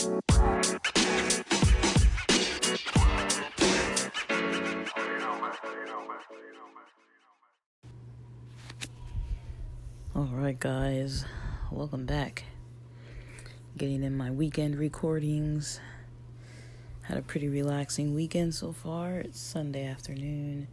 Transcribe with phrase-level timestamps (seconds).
[0.00, 0.18] Alright,
[10.58, 11.26] guys,
[11.70, 12.44] welcome back.
[13.76, 15.80] Getting in my weekend recordings.
[17.02, 19.18] Had a pretty relaxing weekend so far.
[19.18, 20.68] It's Sunday afternoon,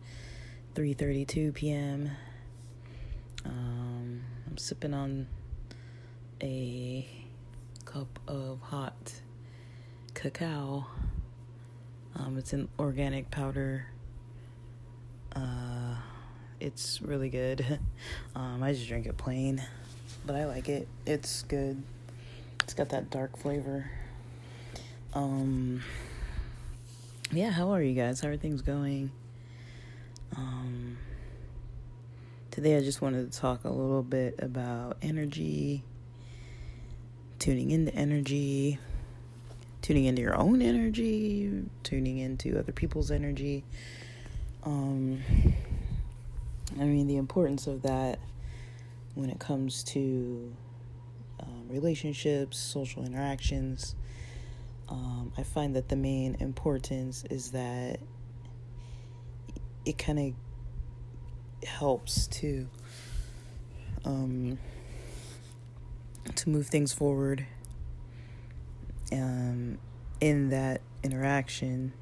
[0.74, 2.12] 3:32 p.m.
[3.44, 5.28] Um, I'm sipping on
[6.42, 7.27] a
[7.88, 9.14] cup of hot
[10.14, 10.86] cacao.
[12.16, 13.86] Um, it's an organic powder.
[15.34, 15.96] Uh,
[16.60, 17.80] it's really good.
[18.36, 19.64] Um, I just drink it plain,
[20.24, 20.88] but I like it.
[21.08, 21.82] It's good.
[22.64, 23.90] It's got that dark flavor.
[25.16, 25.82] Um,
[27.32, 28.22] yeah, how are you guys?
[28.22, 29.12] How are things going?
[30.36, 31.00] Um,
[32.52, 35.84] today I just wanted to talk a little bit about energy,
[37.40, 38.80] tuning into energy,
[39.82, 43.64] tuning into your own energy, tuning into other people's energy.
[44.64, 45.22] Um,
[46.80, 48.20] I mean, the importance of that
[49.16, 50.54] when it comes to
[51.40, 53.96] um, relationships, social interactions.
[54.90, 58.00] Um, I find that the main importance is that
[59.86, 62.68] it kind of helps to
[64.06, 64.58] um,
[66.36, 67.46] to move things forward
[69.12, 69.78] um,
[70.20, 71.94] in that interaction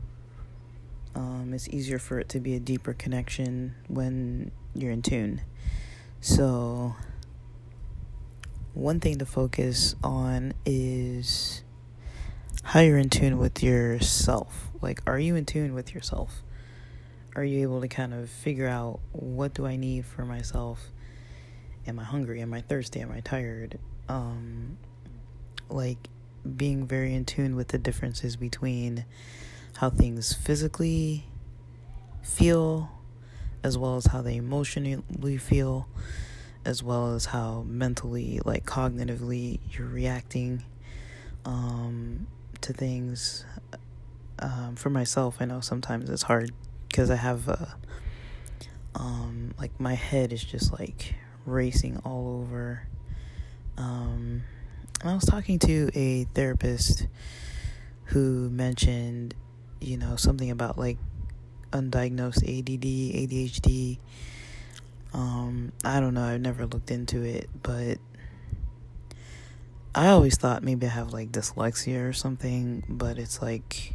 [1.15, 5.41] um, it's easier for it to be a deeper connection when you're in tune.
[6.19, 6.95] So,
[8.73, 11.63] one thing to focus on is
[12.63, 14.69] how you're in tune with yourself.
[14.81, 16.43] Like, are you in tune with yourself?
[17.35, 20.91] Are you able to kind of figure out what do I need for myself?
[21.87, 22.41] Am I hungry?
[22.41, 22.99] Am I thirsty?
[22.99, 23.79] Am I tired?
[24.08, 24.78] Um,
[25.70, 26.09] like,
[26.56, 29.06] being very in tune with the differences between
[29.78, 31.25] how things physically
[32.22, 32.92] feel,
[33.64, 35.88] as well as how they emotionally feel,
[36.64, 40.64] as well as how mentally, like cognitively, you're reacting
[41.45, 42.27] um,
[42.61, 43.45] to things.
[44.38, 46.52] Um, for myself, I know sometimes it's hard
[46.88, 47.76] because I have a,
[48.94, 51.15] um, like my head is just like
[51.45, 52.88] racing all over.
[53.77, 54.43] Um,
[55.03, 57.08] I was talking to a therapist
[58.05, 59.36] who mentioned
[59.86, 60.97] you know, something about like
[61.71, 63.99] undiagnosed ADD, ADHD.
[65.14, 67.99] Um, I don't know, I've never looked into it, but
[69.93, 73.93] I always thought maybe I have like dyslexia or something, but it's like,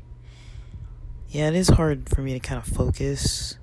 [1.28, 3.58] yeah, it is hard for me to kind of focus.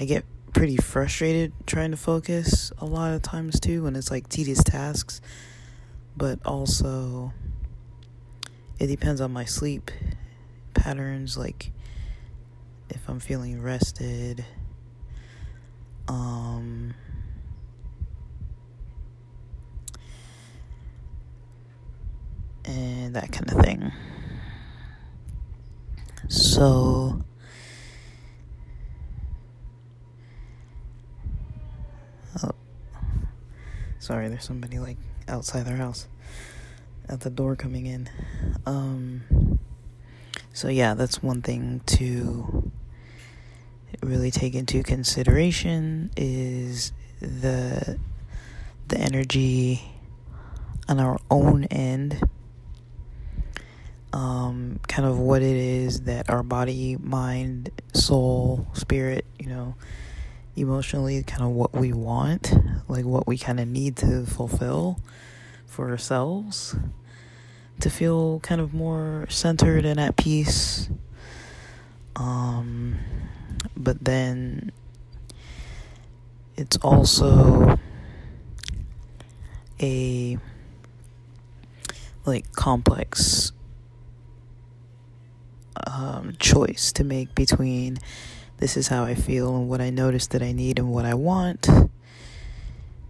[0.00, 4.28] I get pretty frustrated trying to focus a lot of times too when it's like
[4.28, 5.20] tedious tasks,
[6.16, 7.32] but also
[8.78, 9.90] it depends on my sleep
[10.74, 11.70] patterns like
[12.90, 14.44] if I'm feeling rested
[16.08, 16.94] um
[22.64, 23.92] and that kind of thing.
[26.28, 27.22] So
[32.42, 32.50] oh,
[34.02, 34.96] sorry, there's somebody like
[35.28, 36.08] outside their house
[37.08, 38.10] at the door coming in.
[38.66, 39.58] Um
[40.52, 42.70] so yeah, that's one thing to
[44.02, 47.98] really take into consideration is the
[48.88, 49.82] the energy
[50.88, 52.20] on our own end
[54.12, 59.74] um, kind of what it is that our body, mind, soul, spirit, you know,
[60.56, 62.52] emotionally, kind of what we want,
[62.88, 65.00] like what we kind of need to fulfill
[65.66, 66.76] for ourselves
[67.82, 70.88] to feel kind of more centered and at peace.
[72.14, 72.98] Um,
[73.76, 74.70] but then
[76.56, 77.78] it's also
[79.80, 80.38] a
[82.24, 83.52] like complex
[85.88, 87.98] um, choice to make between
[88.62, 91.14] this is how I feel and what I notice that I need and what I
[91.14, 91.68] want.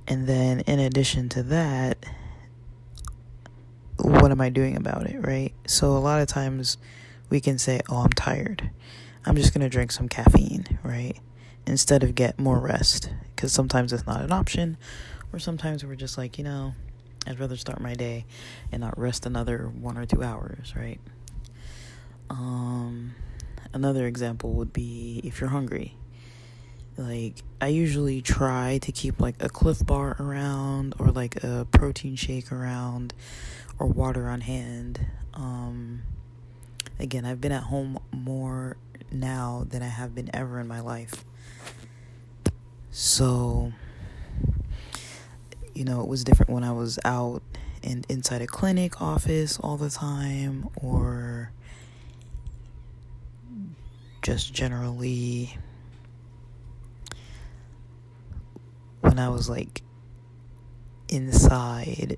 [0.08, 1.98] And then, in addition to that,
[3.98, 5.52] what am I doing about it, right?
[5.66, 6.78] So a lot of times
[7.28, 8.70] we can say, "Oh, I'm tired.
[9.26, 11.18] I'm just going to drink some caffeine," right?
[11.66, 14.78] Instead of get more rest because sometimes it's not an option
[15.34, 16.72] or sometimes we're just like, you know,
[17.26, 18.24] I'd rather start my day
[18.72, 20.98] and not rest another 1 or 2 hours, right?
[22.30, 23.14] Um
[23.72, 25.96] another example would be if you're hungry.
[26.96, 32.16] like I usually try to keep like a Clif Bar around or like a protein
[32.16, 33.14] shake around
[33.78, 35.00] or water on hand.
[35.34, 36.02] Um,
[36.98, 38.76] again, I've been at home more
[39.10, 41.24] now than I have been ever in my life.
[42.90, 43.72] So,
[45.74, 47.42] you know, it was different when I was out
[47.82, 51.52] and inside a clinic office all the time or
[54.22, 55.58] just generally
[59.00, 59.82] when I was like
[61.08, 62.16] inside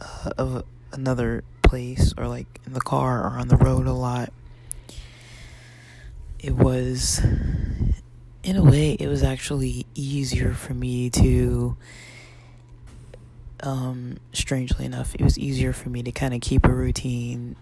[0.00, 4.32] uh, of another place or like in the car or on the road a lot,
[6.38, 7.20] it was,
[8.42, 11.76] in a way, it was actually easier for me to,
[13.62, 17.56] um, strangely enough, it was easier for me to kind of keep a routine.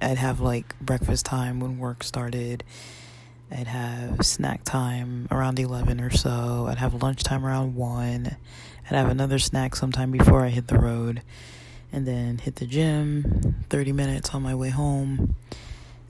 [0.00, 2.64] I'd have like breakfast time when work started
[3.52, 6.66] I'd have snack time around 11 or so.
[6.68, 8.26] I'd have lunchtime around 1.
[8.26, 11.22] I'd have another snack sometime before I hit the road.
[11.92, 15.34] And then hit the gym 30 minutes on my way home.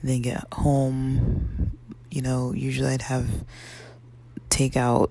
[0.03, 1.71] Then get home.
[2.11, 3.27] You know, usually I'd have
[4.49, 5.09] takeout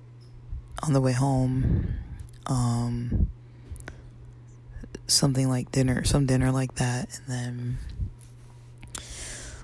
[0.84, 1.94] on the way home.
[2.46, 3.28] Um,
[5.12, 7.18] something like dinner, some dinner like that.
[7.18, 7.78] And then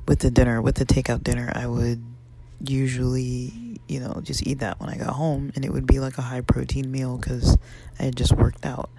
[0.07, 2.03] with the dinner, with the takeout dinner, I would
[2.65, 6.19] usually, you know, just eat that when I got home, and it would be like
[6.19, 7.59] a high protein meal because
[7.99, 8.91] I had just worked out.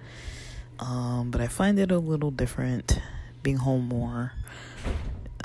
[0.78, 3.00] Um, but I find it a little different
[3.42, 4.32] being home more.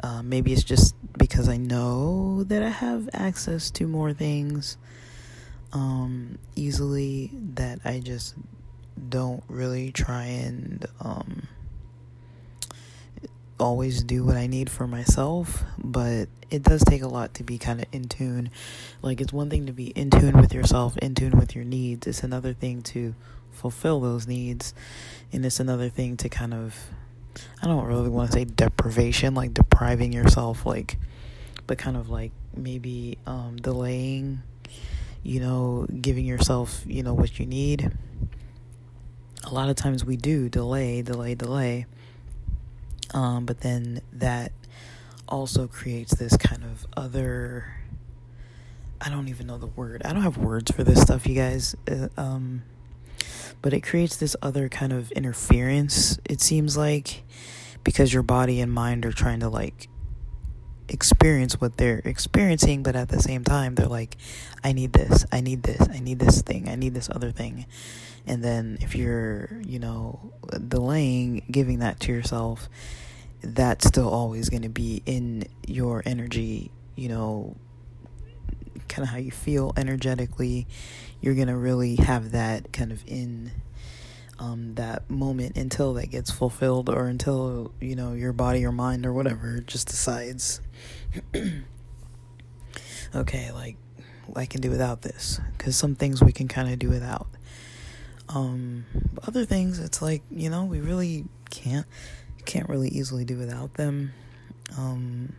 [0.04, 4.78] Uh, maybe it's just because I know that I have access to more things
[5.72, 8.36] um, easily that I just
[9.10, 11.48] don't really try and um,
[13.60, 17.58] always do what I need for myself, but it does take a lot to be
[17.58, 18.52] kind of in tune.
[19.02, 22.06] Like, it's one thing to be in tune with yourself, in tune with your needs.
[22.08, 23.16] It's another thing to
[23.52, 24.74] fulfill those needs.
[25.32, 26.76] And it's another thing to kind of,
[27.62, 30.98] I don't really want to say deprivation, like depriving yourself, like,
[31.66, 34.44] but kind of like maybe um, delaying,
[35.24, 37.92] you know, giving yourself, you know, what you need.
[39.46, 41.86] A lot of times we do delay, delay, delay
[43.14, 44.52] um, but then that
[45.28, 47.78] also creates this kind of other.
[49.00, 50.02] I don't even know the word.
[50.06, 51.76] I don't have words for this stuff, you guys.
[51.90, 52.64] Uh, um,
[53.62, 57.24] but it creates this other kind of interference, it seems like,
[57.84, 59.88] because your body and mind are trying to like
[60.94, 64.18] experience what they're experiencing, but at the same time, they're like,
[64.64, 67.66] I need this, I need this, I need this thing, I need this other thing.
[68.26, 70.32] And then if you're, you know,
[70.68, 72.70] delaying giving that to yourself,
[73.42, 77.58] that's still always going to be in your energy, you know,
[78.88, 80.68] kind of how you feel energetically.
[81.20, 83.52] You're going to really have that kind of in
[84.40, 89.06] um, that moment until that gets fulfilled or until, you know, your body or mind
[89.06, 90.62] or whatever just decides,
[93.16, 93.78] okay, like,
[94.36, 95.40] I can do without this.
[95.58, 97.28] Because some things we can kind of do without.
[98.30, 98.86] Um,
[99.28, 101.86] other things, it's like, you know, we really can't
[102.46, 104.14] can't really easily do without them.
[104.78, 105.34] Um,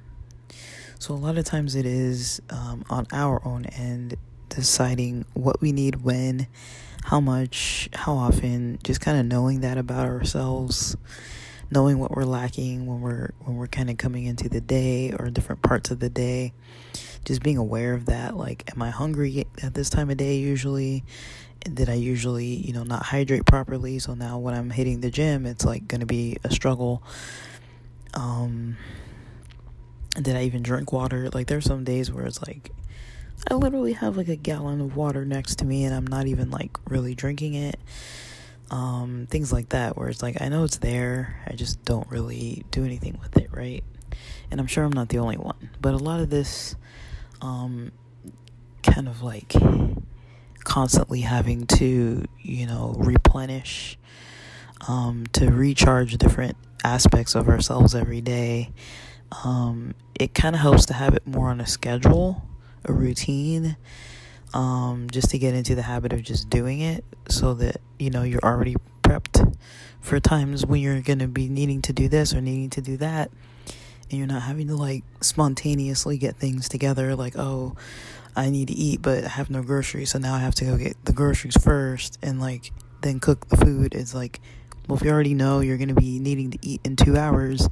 [0.98, 4.16] so a lot of times it is um, on our own end
[4.48, 6.46] deciding what we need when,
[7.04, 10.96] how much, how often, just kind of knowing that about ourselves,
[11.70, 15.28] knowing what we're lacking when we're when we're kind of coming into the day or
[15.28, 16.54] different parts of the day.
[17.26, 21.04] Just being aware of that, like, am I hungry at this time of day usually?
[21.72, 23.98] did I usually, you know, not hydrate properly?
[23.98, 27.02] So now when I'm hitting the gym, it's like going to be a struggle.
[28.12, 28.76] Um,
[30.20, 31.30] did I even drink water?
[31.30, 32.70] Like there's some days where it's like
[33.50, 36.50] I literally have like a gallon of water next to me and I'm not even
[36.50, 37.78] like really drinking it.
[38.70, 42.64] Um, things like that where it's like I know it's there, I just don't really
[42.70, 43.84] do anything with it, right?
[44.50, 45.70] And I'm sure I'm not the only one.
[45.80, 46.76] But a lot of this
[47.42, 47.92] um
[48.82, 49.52] kind of like
[50.64, 53.98] constantly having to, you know, replenish,
[54.88, 58.72] um, to recharge different aspects of ourselves every day.
[59.44, 62.42] Um, it kind of helps to have it more on a schedule,
[62.84, 63.76] a routine,
[64.52, 68.22] um, just to get into the habit of just doing it so that, you know,
[68.22, 69.56] you're already prepped
[70.00, 72.96] for times when you're going to be needing to do this or needing to do
[72.98, 73.30] that.
[74.10, 77.76] And you're not having to like spontaneously get things together, like, oh,
[78.36, 80.76] I need to eat, but I have no groceries, so now I have to go
[80.76, 83.94] get the groceries first and like then cook the food.
[83.94, 84.40] It's like,
[84.88, 87.68] well, if you already know you're gonna be needing to eat in two hours,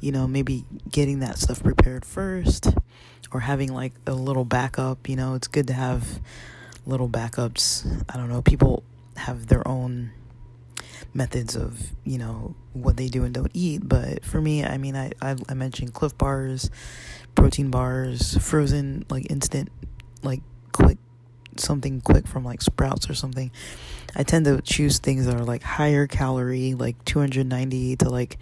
[0.00, 2.68] you know, maybe getting that stuff prepared first
[3.32, 5.08] or having like a little backup.
[5.08, 6.20] You know, it's good to have
[6.86, 8.04] little backups.
[8.08, 8.82] I don't know, people
[9.16, 10.12] have their own
[11.14, 14.96] methods of you know what they do and don't eat but for me i mean
[14.96, 16.70] i i, I mentioned Clif bars
[17.34, 19.70] protein bars frozen like instant
[20.22, 20.40] like
[20.72, 20.98] quick
[21.56, 23.50] something quick from like sprouts or something
[24.16, 28.38] i tend to choose things that are like higher calorie like 290 to like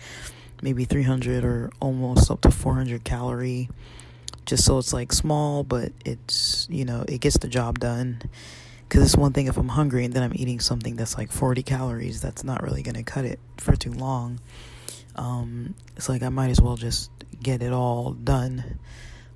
[0.62, 3.68] maybe 300 or almost up to 400 calorie
[4.46, 8.20] just so it's like small but it's you know it gets the job done
[8.90, 11.62] because it's one thing if I'm hungry and then I'm eating something that's like 40
[11.62, 14.40] calories, that's not really going to cut it for too long.
[15.14, 18.80] Um, it's like I might as well just get it all done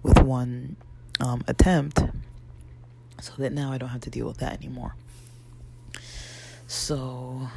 [0.03, 0.75] with one
[1.21, 2.03] um, attempt
[3.21, 4.97] so that now I don't have to deal with that anymore.
[6.67, 7.49] So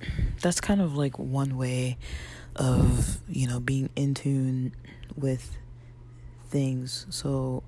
[0.42, 1.96] that's kind of like one way
[2.54, 4.74] of, you know, being in tune
[5.16, 5.56] with
[6.46, 7.06] things.
[7.10, 7.62] So,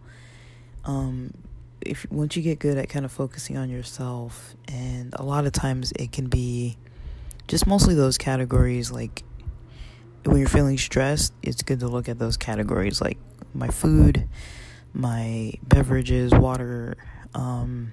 [0.85, 1.33] um,
[1.81, 5.53] if once you get good at kind of focusing on yourself and a lot of
[5.53, 6.77] times it can be
[7.47, 9.23] just mostly those categories like
[10.25, 13.19] when you're feeling stressed it's good to look at those categories like
[13.55, 14.29] my food
[14.93, 16.97] my beverages water
[17.35, 17.93] um,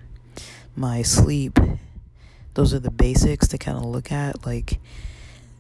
[0.76, 1.60] my sleep
[2.56, 4.80] those are the basics to kind of look at like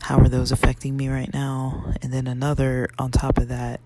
[0.01, 3.79] how are those affecting me right now and then another on top of that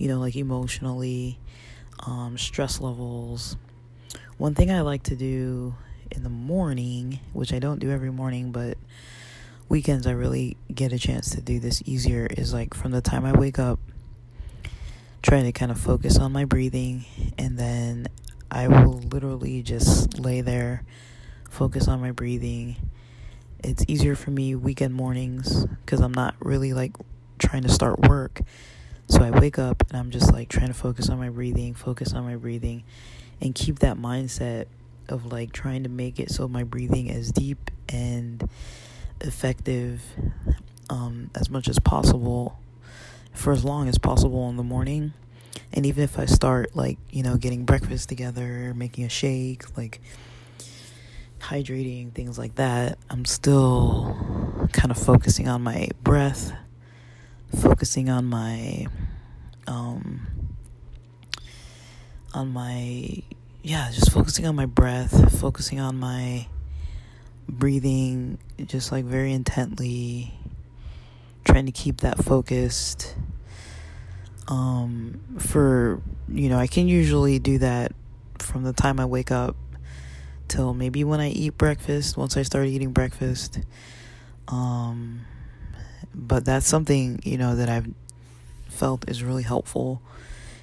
[0.00, 1.38] you know like emotionally
[2.06, 3.56] um, stress levels
[4.40, 5.74] one thing I like to do
[6.10, 8.78] in the morning, which I don't do every morning, but
[9.68, 13.26] weekends I really get a chance to do this easier, is like from the time
[13.26, 13.78] I wake up,
[15.20, 17.04] trying to kind of focus on my breathing,
[17.36, 18.06] and then
[18.50, 20.84] I will literally just lay there,
[21.50, 22.76] focus on my breathing.
[23.62, 26.96] It's easier for me weekend mornings because I'm not really like
[27.38, 28.40] trying to start work.
[29.10, 32.12] So I wake up and I'm just like trying to focus on my breathing, focus
[32.12, 32.84] on my breathing
[33.40, 34.66] and keep that mindset
[35.08, 38.48] of like trying to make it so my breathing is deep and
[39.20, 40.02] effective
[40.88, 42.58] um, as much as possible
[43.32, 45.12] for as long as possible in the morning.
[45.72, 50.00] And even if I start like, you know, getting breakfast together, making a shake, like
[51.40, 56.52] hydrating, things like that, I'm still kind of focusing on my breath,
[57.58, 58.86] focusing on my
[59.66, 60.26] um
[62.32, 63.22] on my
[63.62, 66.46] yeah, just focusing on my breath, focusing on my
[67.48, 70.32] breathing just like very intently
[71.44, 73.16] trying to keep that focused
[74.46, 77.92] um for you know, I can usually do that
[78.38, 79.56] from the time I wake up
[80.48, 83.60] till maybe when I eat breakfast, once I start eating breakfast.
[84.48, 85.22] Um
[86.20, 87.88] but that's something, you know, that I've
[88.68, 90.02] felt is really helpful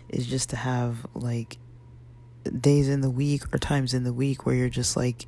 [0.08, 1.58] is just to have like
[2.62, 5.26] days in the week or times in the week where you're just like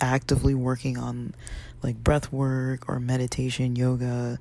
[0.00, 1.34] actively working on
[1.82, 4.38] like breath work or meditation, yoga,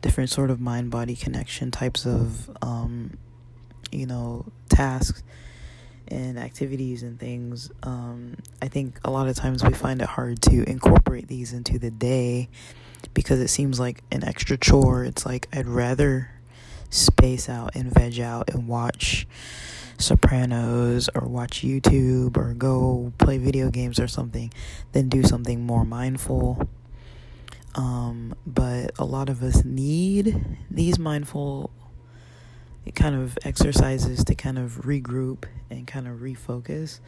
[0.00, 3.18] different sort of mind body connection types of um,
[3.90, 5.22] you know tasks
[6.08, 7.70] and activities and things.
[7.82, 11.78] Um, I think a lot of times we find it hard to incorporate these into
[11.78, 12.48] the day
[13.12, 15.04] because it seems like an extra chore.
[15.04, 16.30] It's like I'd rather
[16.90, 19.26] space out and veg out and watch
[19.98, 24.52] Sopranos or watch YouTube or go play video games or something
[24.92, 26.68] than do something more mindful.
[27.74, 31.70] Um, but a lot of us need these mindful
[32.94, 37.00] kind of exercises to kind of regroup and kind of refocus.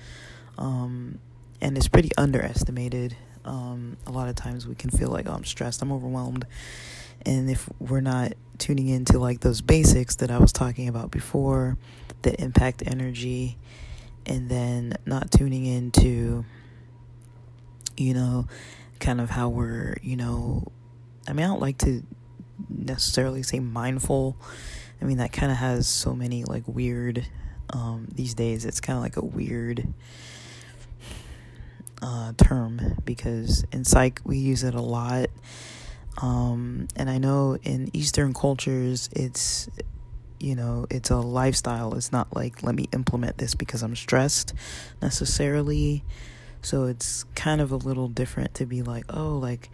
[0.58, 1.20] Um,
[1.60, 3.16] and it's pretty underestimated.
[3.46, 6.46] Um, a lot of times we can feel like, oh, I'm stressed, I'm overwhelmed.
[7.24, 11.78] And if we're not tuning into like those basics that I was talking about before
[12.22, 13.56] that impact energy,
[14.26, 16.44] and then not tuning into,
[17.96, 18.48] you know,
[18.98, 20.66] kind of how we're, you know,
[21.28, 22.02] I mean, I don't like to
[22.68, 24.36] necessarily say mindful.
[25.00, 27.26] I mean, that kind of has so many like weird,
[27.70, 29.86] um, these days, it's kind of like a weird
[32.02, 35.28] uh, term because in psych we use it a lot
[36.18, 39.68] um, and I know in Eastern cultures, it's,
[40.40, 41.94] you know, it's a lifestyle.
[41.94, 44.54] It's not like, let me implement this because I'm stressed
[45.02, 46.04] necessarily.
[46.62, 49.70] So it's kind of a little different to be like, oh, like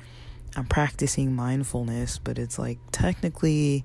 [0.56, 3.84] I'm practicing mindfulness, but it's like technically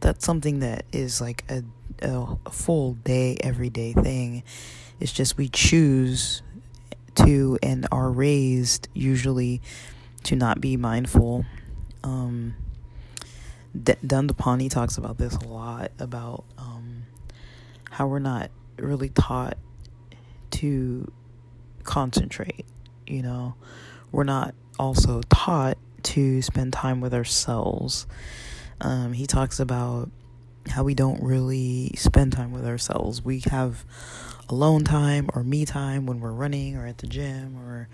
[0.00, 1.62] that's something that is like a,
[2.02, 4.44] a full day, everyday thing.
[4.98, 6.42] It's just we choose
[7.26, 9.60] to and are raised usually
[10.24, 11.44] to not be mindful
[12.04, 12.54] um,
[13.82, 17.04] D- Dandapani talks about this a lot about um,
[17.90, 19.58] how we're not really taught
[20.52, 21.10] to
[21.84, 22.66] concentrate.
[23.06, 23.54] You know,
[24.10, 28.06] we're not also taught to spend time with ourselves.
[28.80, 30.10] Um, he talks about
[30.70, 33.22] how we don't really spend time with ourselves.
[33.22, 33.84] We have
[34.48, 37.88] alone time or me time when we're running or at the gym or,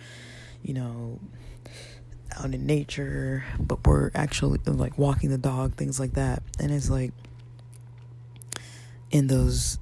[0.62, 1.18] you know,
[2.36, 6.42] out in nature, but we're actually like walking the dog, things like that.
[6.58, 7.12] And it's like
[9.10, 9.78] in those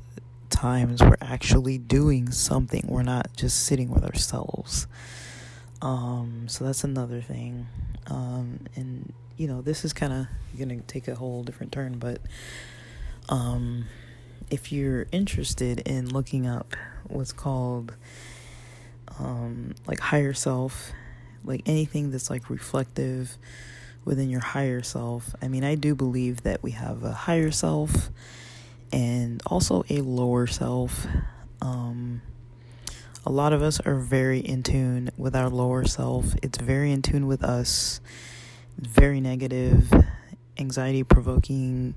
[0.51, 2.85] times we're actually doing something.
[2.87, 4.87] We're not just sitting with ourselves.
[5.81, 7.67] Um, so that's another thing.
[8.07, 10.27] Um, and you know, this is kind of
[10.59, 12.21] gonna take a whole different turn, but
[13.29, 13.87] um,
[14.51, 17.95] if you're interested in looking up what's called
[19.19, 20.93] um, like higher self,
[21.45, 23.37] like anything that's like reflective
[24.05, 25.35] within your higher self.
[25.41, 28.11] I mean, I do believe that we have a higher self
[28.93, 31.07] and also a lower self.
[31.61, 32.23] Um,
[33.25, 36.35] a lot of us are very in tune with our lower self.
[36.43, 38.01] It's very in tune with us.
[38.79, 39.93] Very negative,
[40.59, 41.95] anxiety provoking,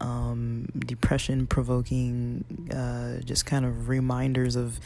[0.00, 4.78] um, depression provoking, uh, just kind of reminders of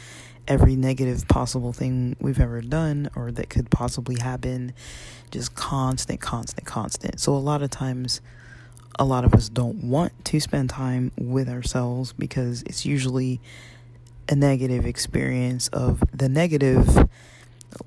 [0.49, 4.73] every negative possible thing we've ever done or that could possibly happen.
[5.31, 7.21] Just constant, constant, constant.
[7.21, 8.21] So a lot of times,
[8.99, 13.41] a lot of us don't want to spend time with ourselves because it's usually
[14.29, 17.09] a negative experience of the negative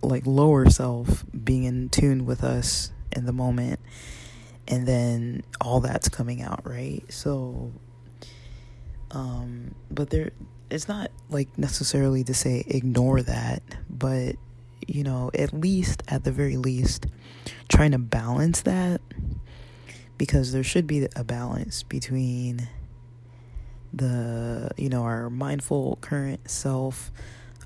[0.02, 3.80] like lower self being in tune with us in the moment
[4.68, 7.04] and then all that's coming out right?
[7.10, 7.72] So
[9.12, 10.32] um but there
[10.70, 14.36] it's not like necessarily to say ignore that but
[14.88, 17.06] you know at least at the very least
[17.70, 19.02] trying to balance that
[20.18, 22.68] because there should be a balance between
[23.94, 27.12] the you know our mindful current self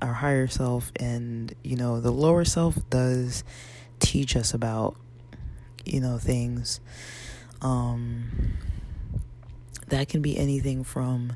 [0.02, 3.42] our higher self and you know the lower self does
[3.98, 4.96] teach us about
[5.88, 6.80] you know things
[7.62, 8.28] um
[9.88, 11.34] that can be anything from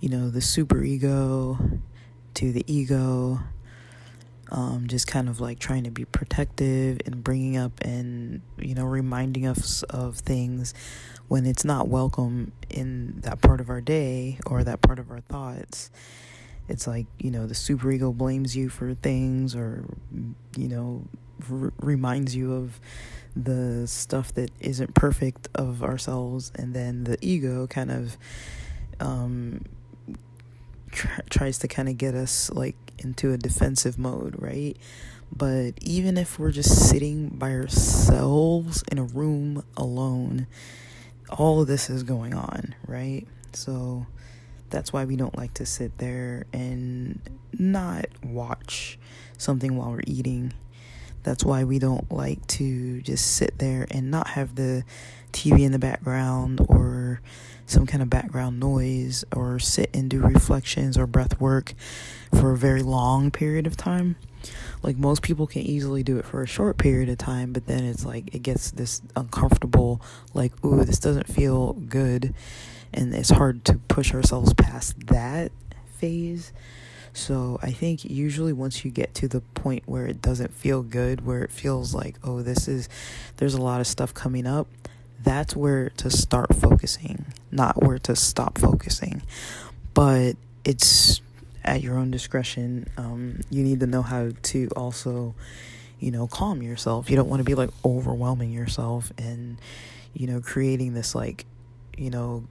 [0.00, 1.58] you know the super ego
[2.34, 3.40] to the ego
[4.50, 8.84] um, just kind of like trying to be protective and bringing up and you know
[8.84, 10.72] reminding us of things
[11.28, 15.20] when it's not welcome in that part of our day or that part of our
[15.20, 15.90] thoughts.
[16.68, 19.84] It's like you know the super ego blames you for things or
[20.56, 21.04] you know
[21.50, 22.80] r- reminds you of
[23.34, 28.16] the stuff that isn't perfect of ourselves and then the ego kind of
[28.98, 29.62] um
[30.90, 34.78] tr- tries to kind of get us like into a defensive mode right
[35.36, 40.46] but even if we're just sitting by ourselves in a room alone
[41.30, 43.26] all of this is going on, right?
[43.52, 44.06] So
[44.70, 47.20] that's why we don't like to sit there and
[47.52, 48.98] not watch
[49.38, 50.52] something while we're eating.
[51.26, 54.84] That's why we don't like to just sit there and not have the
[55.32, 57.20] TV in the background or
[57.66, 61.74] some kind of background noise or sit and do reflections or breath work
[62.30, 64.14] for a very long period of time.
[64.84, 67.82] Like most people can easily do it for a short period of time but then
[67.82, 70.00] it's like it gets this uncomfortable
[70.32, 72.34] like ooh this doesn't feel good
[72.94, 75.50] and it's hard to push ourselves past that
[75.96, 76.52] phase
[77.16, 81.24] so i think usually once you get to the point where it doesn't feel good
[81.24, 82.88] where it feels like oh this is
[83.38, 84.66] there's a lot of stuff coming up
[85.22, 89.22] that's where to start focusing not where to stop focusing
[89.94, 91.20] but it's
[91.66, 92.86] at your own discretion.
[92.96, 95.34] Um, you need to know how to also,
[95.98, 97.10] you know, calm yourself.
[97.10, 99.58] You don't want to be like overwhelming yourself and,
[100.14, 101.44] you know, creating this like,
[101.96, 102.44] you know,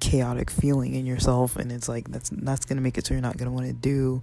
[0.00, 3.20] chaotic feeling in yourself and it's like that's that's going to make it so you're
[3.22, 4.22] not going to want to do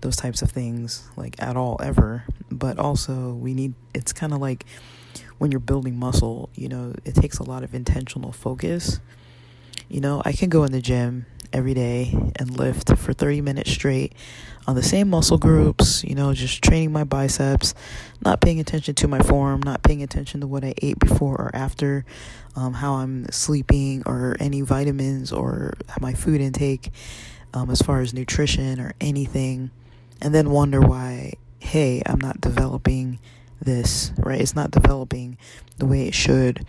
[0.00, 2.24] those types of things like at all ever.
[2.50, 4.64] But also we need it's kind of like
[5.38, 9.00] when you're building muscle you know it takes a lot of intentional focus
[9.88, 13.70] you know i can go in the gym every day and lift for 30 minutes
[13.70, 14.12] straight
[14.66, 17.72] on the same muscle groups, you know, just training my biceps,
[18.24, 21.50] not paying attention to my form, not paying attention to what I ate before or
[21.54, 22.04] after,
[22.56, 26.90] um, how I'm sleeping, or any vitamins or my food intake
[27.54, 29.70] um, as far as nutrition or anything,
[30.20, 33.20] and then wonder why, hey, I'm not developing
[33.60, 34.40] this, right?
[34.40, 35.38] It's not developing
[35.78, 36.66] the way it should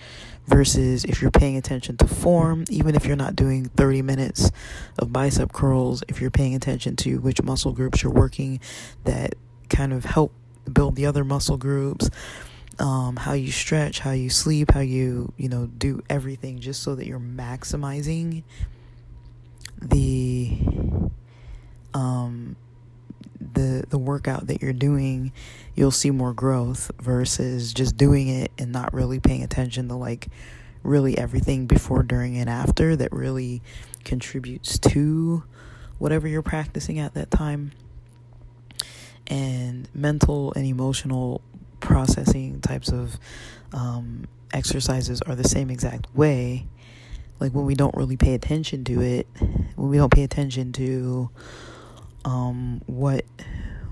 [0.47, 4.51] versus if you're paying attention to form, even if you're not doing 30 minutes
[4.97, 8.59] of bicep curls, if you're paying attention to which muscle groups you're working
[9.03, 9.35] that
[9.69, 10.33] kind of help
[10.71, 12.09] build the other muscle groups,
[12.79, 16.95] um, how you stretch, how you sleep, how you, you know, do everything just so
[16.95, 18.43] that you're maximizing
[19.81, 20.57] the
[21.93, 22.55] um
[23.53, 25.31] the the workout that you're doing,
[25.75, 30.27] you'll see more growth versus just doing it and not really paying attention to like
[30.83, 33.61] really everything before, during and after that really
[34.03, 35.43] contributes to
[35.97, 37.71] whatever you're practicing at that time.
[39.27, 41.41] And mental and emotional
[41.81, 43.17] processing types of
[43.73, 46.67] um, exercises are the same exact way.
[47.39, 49.27] Like when we don't really pay attention to it,
[49.75, 51.29] when we don't pay attention to
[52.27, 53.23] um, what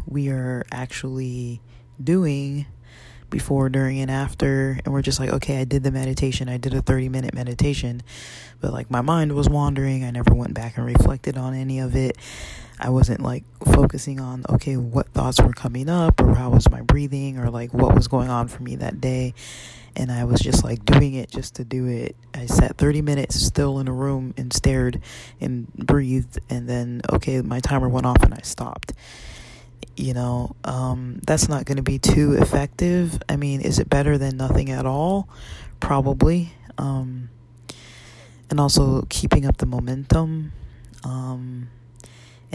[0.05, 1.61] we are actually
[2.03, 2.65] doing
[3.29, 4.77] before, during, and after.
[4.83, 6.49] And we're just like, okay, I did the meditation.
[6.49, 8.03] I did a 30 minute meditation,
[8.59, 10.03] but like my mind was wandering.
[10.03, 12.17] I never went back and reflected on any of it.
[12.77, 16.81] I wasn't like focusing on, okay, what thoughts were coming up or how was my
[16.81, 19.33] breathing or like what was going on for me that day.
[19.95, 22.15] And I was just like doing it just to do it.
[22.33, 25.01] I sat 30 minutes still in a room and stared
[25.39, 26.39] and breathed.
[26.49, 28.93] And then, okay, my timer went off and I stopped.
[29.95, 33.21] You know, um, that's not going to be too effective.
[33.29, 35.29] I mean, is it better than nothing at all?
[35.79, 36.51] Probably.
[36.77, 37.29] Um,
[38.49, 40.51] and also keeping up the momentum.
[41.05, 41.69] Um,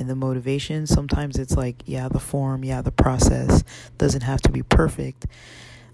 [0.00, 0.86] and the motivation.
[0.86, 3.62] Sometimes it's like, yeah, the form, yeah, the process
[3.98, 5.26] doesn't have to be perfect.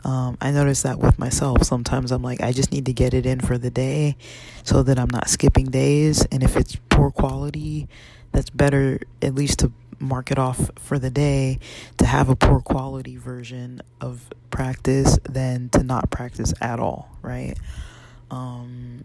[0.05, 1.65] Um, I notice that with myself.
[1.65, 4.17] Sometimes I'm like, I just need to get it in for the day
[4.63, 6.25] so that I'm not skipping days.
[6.27, 7.89] And if it's poor quality,
[8.33, 11.59] that's better at least to mark it off for the day
[11.97, 17.59] to have a poor quality version of practice than to not practice at all, right?
[18.31, 19.05] Um,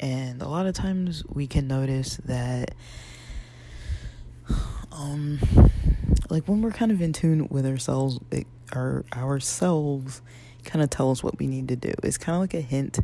[0.00, 2.74] and a lot of times we can notice that
[4.90, 5.38] um
[6.32, 10.22] like when we're kind of in tune with ourselves it, our ourselves
[10.64, 11.92] kind of tell us what we need to do.
[12.02, 12.98] It's kind of like a hint.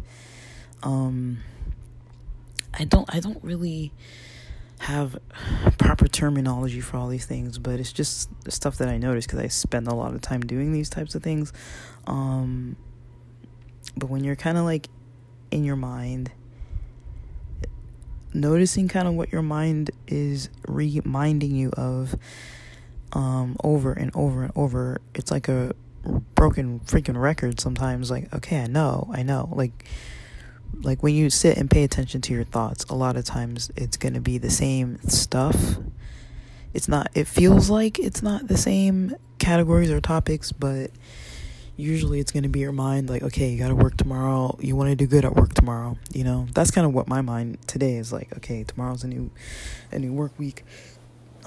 [0.83, 1.39] Um
[2.75, 3.93] i don't i don't really
[4.81, 5.19] have
[5.79, 9.49] proper terminology for all these things but it's just stuff that i notice because i
[9.49, 11.53] spend a lot of time doing these types of things.
[12.07, 12.77] Um
[13.97, 14.89] but when you're kind of like
[15.51, 16.31] in your mind
[18.33, 22.15] noticing kind of what your mind is reminding you of
[23.13, 25.01] um, over and over and over.
[25.15, 25.75] It's like a
[26.35, 28.11] broken freaking record sometimes.
[28.11, 29.49] Like, okay, I know, I know.
[29.53, 29.85] Like,
[30.83, 33.97] like when you sit and pay attention to your thoughts, a lot of times it's
[33.97, 35.79] gonna be the same stuff.
[36.75, 37.11] It's not.
[37.15, 40.91] It feels like it's not the same categories or topics, but
[41.79, 44.75] usually it's going to be your mind like okay you got to work tomorrow you
[44.75, 47.57] want to do good at work tomorrow you know that's kind of what my mind
[47.69, 49.31] today is like okay tomorrow's a new
[49.93, 50.65] a new work week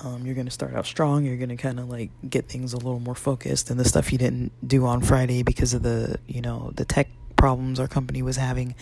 [0.02, 2.74] um, you're going to start out strong you're going to kind of like get things
[2.74, 6.18] a little more focused and the stuff you didn't do on friday because of the
[6.28, 8.76] you know the tech problems our company was having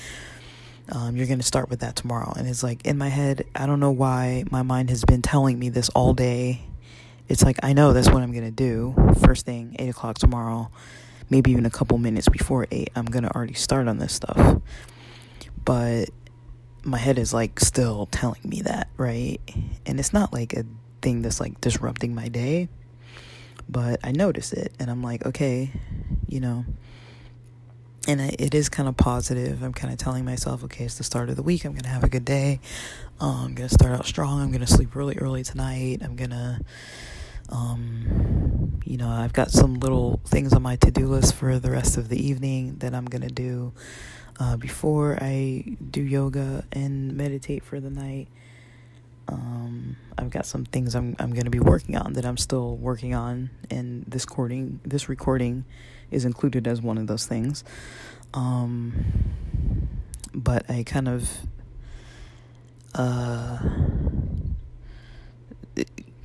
[0.91, 2.33] um, you're going to start with that tomorrow.
[2.35, 5.57] And it's like in my head i don't know why my mind has been telling
[5.57, 6.61] me this all day.
[7.27, 10.71] It's like i know that's what i'm going to do first thing 8 o'clock tomorrow
[11.29, 14.61] maybe even a couple minutes before 8 i'm gonna already start on this stuff.
[15.63, 16.09] But
[16.83, 19.39] my head is like still telling me that right?
[19.85, 20.65] And it's not like a
[21.01, 22.69] thing that's like disrupting my day
[23.67, 25.71] but i notice it and i'm like okay
[26.29, 26.65] you know.
[28.07, 29.61] And it is kind of positive.
[29.61, 31.65] I'm kind of telling myself okay it's the start of the week.
[31.65, 32.59] I'm gonna have a good day.
[33.19, 34.41] Um, i'm gonna start out strong.
[34.41, 36.01] I'm gonna sleep really early tonight.
[36.01, 36.61] I'm gonna
[37.49, 41.71] um, you know, I've got some little things on my to do list for the
[41.71, 43.73] rest of the evening that I'm to do
[44.39, 48.27] uh, before I do yoga and meditate for the night.
[49.31, 52.75] Um, I've got some things I'm I'm going to be working on that I'm still
[52.75, 55.65] working on, and this recording this recording
[56.09, 57.63] is included as one of those things.
[58.33, 59.05] Um,
[60.33, 61.29] but I kind of
[62.95, 63.59] uh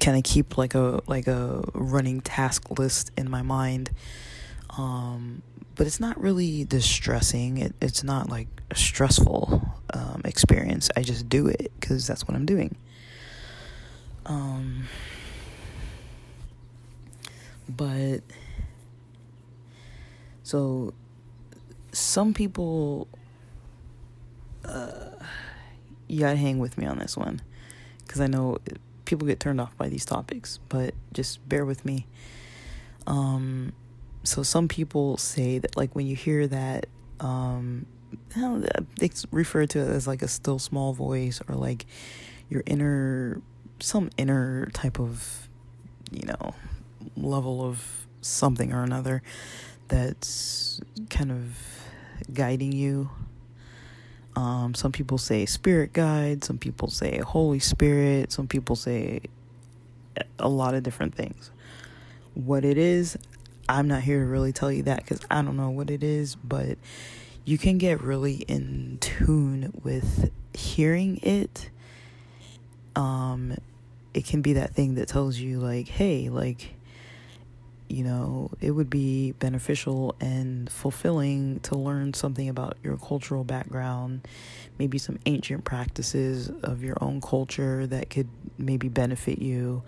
[0.00, 3.90] kind of keep like a like a running task list in my mind.
[4.78, 5.42] Um,
[5.76, 7.58] but it's not really distressing.
[7.58, 9.62] It, it's not like a stressful
[9.92, 10.88] um, experience.
[10.96, 12.76] I just do it because that's what i'm doing
[14.26, 14.86] um,
[17.68, 18.20] but
[20.42, 20.92] so
[21.92, 23.08] some people
[24.64, 25.10] uh,
[26.08, 27.40] you gotta hang with me on this one
[27.98, 28.58] because i know
[29.04, 32.06] people get turned off by these topics, but just bear with me.
[33.06, 33.72] Um,
[34.22, 36.86] so some people say that like when you hear that,
[37.20, 37.86] um,
[38.98, 41.86] they refer to it as like a still small voice or like
[42.48, 43.42] your inner,
[43.80, 45.48] some inner type of,
[46.10, 46.54] you know,
[47.16, 49.22] level of something or another
[49.88, 51.58] that's kind of
[52.32, 53.10] guiding you.
[54.36, 59.20] Um, some people say spirit guide, some people say Holy Spirit, some people say
[60.38, 61.50] a lot of different things.
[62.34, 63.16] What it is,
[63.68, 66.34] I'm not here to really tell you that because I don't know what it is,
[66.34, 66.78] but
[67.44, 71.70] you can get really in tune with hearing it.
[72.96, 73.56] Um,
[74.12, 76.74] it can be that thing that tells you, like, hey, like,
[77.88, 84.26] you know, it would be beneficial and fulfilling to learn something about your cultural background,
[84.78, 89.82] maybe some ancient practices of your own culture that could maybe benefit you.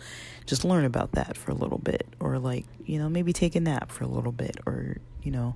[0.45, 3.61] Just learn about that for a little bit, or like, you know, maybe take a
[3.61, 5.55] nap for a little bit, or, you know,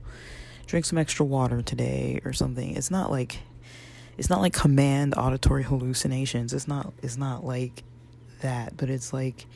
[0.67, 2.77] drink some extra water today or something.
[2.77, 3.41] It's not like
[4.19, 6.53] it's not like command auditory hallucinations.
[6.53, 7.83] It's not it's not like
[8.41, 9.47] that, but it's like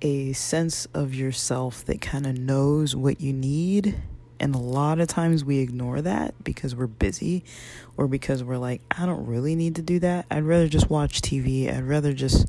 [0.00, 4.00] a sense of yourself that kind of knows what you need.
[4.40, 7.44] And a lot of times we ignore that because we're busy
[7.96, 10.26] or because we're like, I don't really need to do that.
[10.30, 11.72] I'd rather just watch TV.
[11.72, 12.46] I'd rather just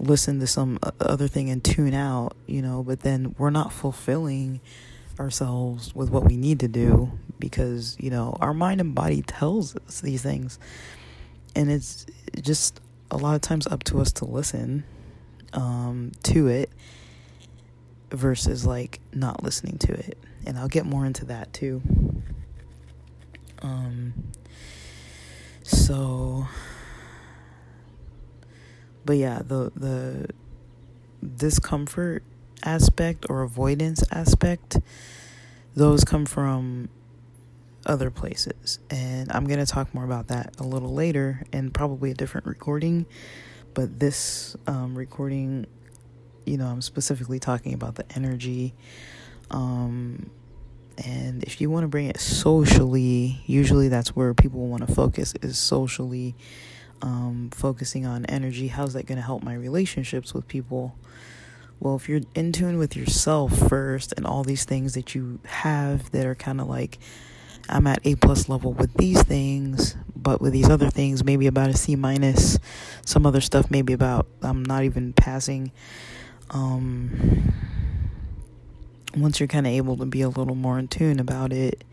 [0.00, 3.72] listen to some uh, other thing and tune out, you know, but then we're not
[3.72, 4.60] fulfilling
[5.20, 7.12] ourselves with what we need to do
[7.44, 10.58] because, you know, our mind and body tells us these things.
[11.54, 12.06] And it's
[12.40, 12.80] just
[13.10, 14.84] a lot of times up to us to listen
[15.52, 16.70] um, to it
[18.10, 20.18] versus like not listening to it.
[20.46, 21.82] And I'll get more into that too.
[23.62, 24.14] Um,
[25.62, 26.46] so,
[29.04, 30.28] but yeah, the the
[31.36, 32.22] discomfort
[32.62, 34.78] aspect or avoidance aspect,
[35.74, 36.88] those come from
[37.86, 38.78] other places.
[38.90, 42.46] And I'm going to talk more about that a little later and probably a different
[42.46, 43.06] recording
[43.74, 45.66] but this um, recording,
[46.46, 48.74] you know, I'm specifically talking about the energy.
[49.50, 50.30] Um,
[51.04, 55.34] and if you want to bring it socially, usually that's where people want to focus
[55.42, 56.36] is socially
[57.02, 58.68] um, focusing on energy.
[58.68, 60.96] How's that going to help my relationships with people?
[61.80, 66.12] Well, if you're in tune with yourself first and all these things that you have
[66.12, 66.98] that are kind of like
[67.68, 71.70] I'm at A plus level with these things, but with these other things, maybe about
[71.70, 72.58] a C minus.
[73.04, 75.72] Some other stuff, maybe about I'm not even passing.
[76.50, 77.52] Um,
[79.16, 81.84] once you're kind of able to be a little more in tune about it,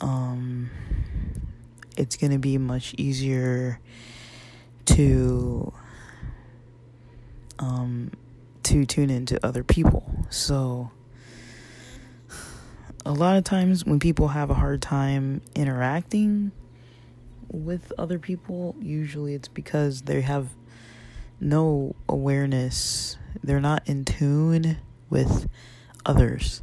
[0.00, 0.70] um,
[1.96, 3.80] it's going to be much easier
[4.86, 5.72] to
[7.58, 8.10] um,
[8.62, 10.26] to tune into other people.
[10.30, 10.90] So
[13.06, 16.50] a lot of times when people have a hard time interacting
[17.48, 20.48] with other people, usually it's because they have
[21.38, 23.16] no awareness.
[23.44, 25.48] They're not in tune with
[26.04, 26.62] others.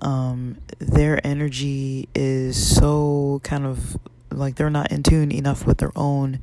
[0.00, 3.96] Um, their energy is so kind of
[4.32, 6.40] like they're not in tune enough with their own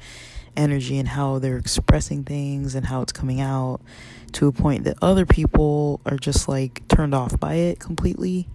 [0.55, 3.81] energy and how they're expressing things and how it's coming out
[4.31, 8.47] to a point that other people are just like turned off by it completely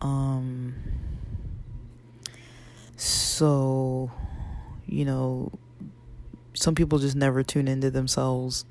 [0.00, 0.74] um,
[2.96, 4.10] so,
[4.86, 5.52] you know,
[6.54, 8.64] some people just never tune into themselves.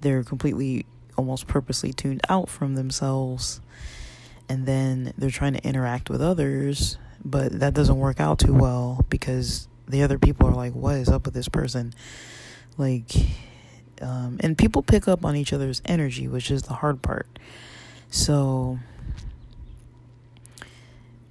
[0.00, 3.60] They're completely, almost purposely tuned out from themselves.
[4.48, 9.04] And then they're trying to interact with others, but that doesn't work out too well
[9.08, 11.94] because the other people are like, what is up with this person?
[12.76, 13.10] Like,
[14.02, 17.26] um, and people pick up on each other's energy, which is the hard part.
[18.10, 18.78] So,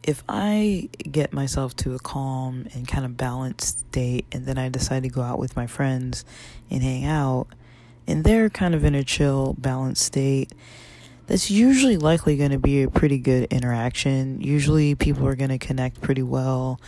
[0.06, 4.70] if I get myself to a calm and kind of balanced state, and then I
[4.70, 6.24] decide to go out with my friends
[6.70, 7.48] and hang out,
[8.06, 10.54] and they're kind of in a chill, balanced state,
[11.26, 14.40] that's usually likely going to be a pretty good interaction.
[14.42, 16.80] Usually, people are going to connect pretty well.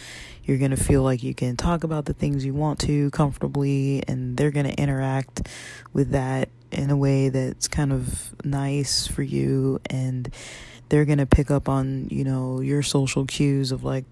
[0.44, 4.04] You're going to feel like you can talk about the things you want to comfortably,
[4.08, 5.48] and they're going to interact
[5.92, 9.82] with that in a way that's kind of nice for you.
[9.90, 10.32] And
[10.90, 14.06] they're going to pick up on, you know, your social cues of like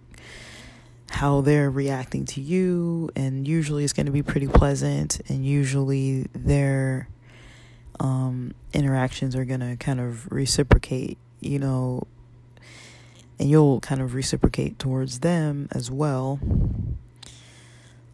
[1.09, 3.09] how they're reacting to you.
[3.15, 5.21] And usually it's going to be pretty pleasant.
[5.29, 7.07] And usually their
[7.99, 12.07] um, interactions are going to kind of reciprocate, you know,
[13.39, 16.39] and you'll kind of reciprocate towards them as well.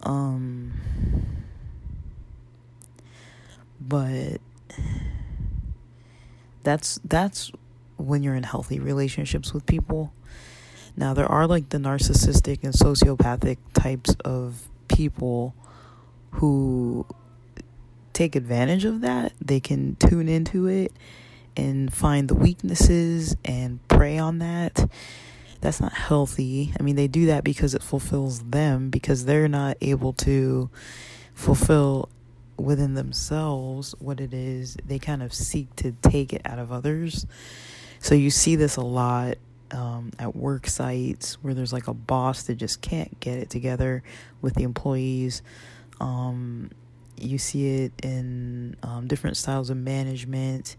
[0.04, 0.74] Um,
[3.80, 4.39] but
[6.63, 7.52] that's that's
[8.02, 10.14] when you're in healthy relationships with people.
[10.96, 15.56] Now, there are like the narcissistic and sociopathic types of people
[16.32, 17.06] who
[18.14, 19.34] take advantage of that.
[19.42, 20.92] They can tune into it
[21.56, 24.90] and find the weaknesses and prey on that.
[25.62, 26.74] That's not healthy.
[26.80, 30.70] I mean, they do that because it fulfills them because they're not able to
[31.34, 32.10] fulfill
[32.58, 37.26] within themselves what it is they kind of seek to take it out of others.
[38.02, 39.38] So you see this a lot
[39.70, 44.04] um, at work sites where there's like a boss that just can't get it together
[44.42, 45.44] with the employees.
[46.00, 46.72] Um,
[47.16, 50.76] you see it in um, different styles of management.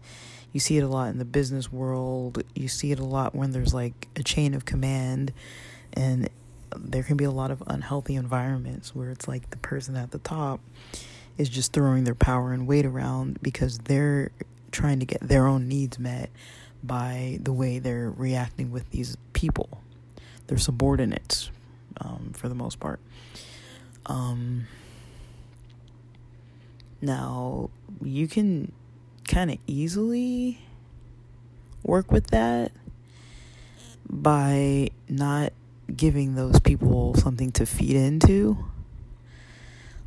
[0.51, 2.43] You see it a lot in the business world.
[2.55, 5.31] You see it a lot when there's like a chain of command,
[5.93, 6.29] and
[6.77, 10.19] there can be a lot of unhealthy environments where it's like the person at the
[10.19, 10.59] top
[11.37, 14.31] is just throwing their power and weight around because they're
[14.71, 16.29] trying to get their own needs met
[16.83, 19.81] by the way they're reacting with these people.
[20.47, 21.49] They're subordinates
[22.01, 22.99] um, for the most part.
[24.05, 24.67] Um,
[27.01, 27.69] now,
[28.01, 28.71] you can
[29.27, 30.59] kind of easily
[31.83, 32.71] work with that
[34.09, 35.53] by not
[35.95, 38.57] giving those people something to feed into.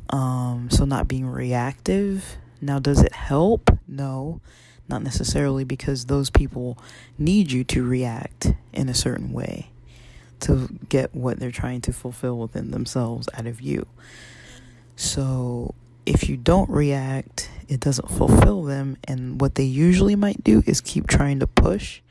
[0.09, 2.37] Um, so, not being reactive.
[2.61, 3.77] Now, does it help?
[3.87, 4.41] No
[4.89, 6.77] not necessarily because those people
[7.17, 9.69] need you to react in a certain way
[10.39, 13.85] to get what they're trying to fulfill within themselves out of you.
[14.95, 15.73] So
[16.05, 18.97] if you don't react, it doesn't fulfill them.
[19.03, 22.01] And what they usually might do is keep trying to push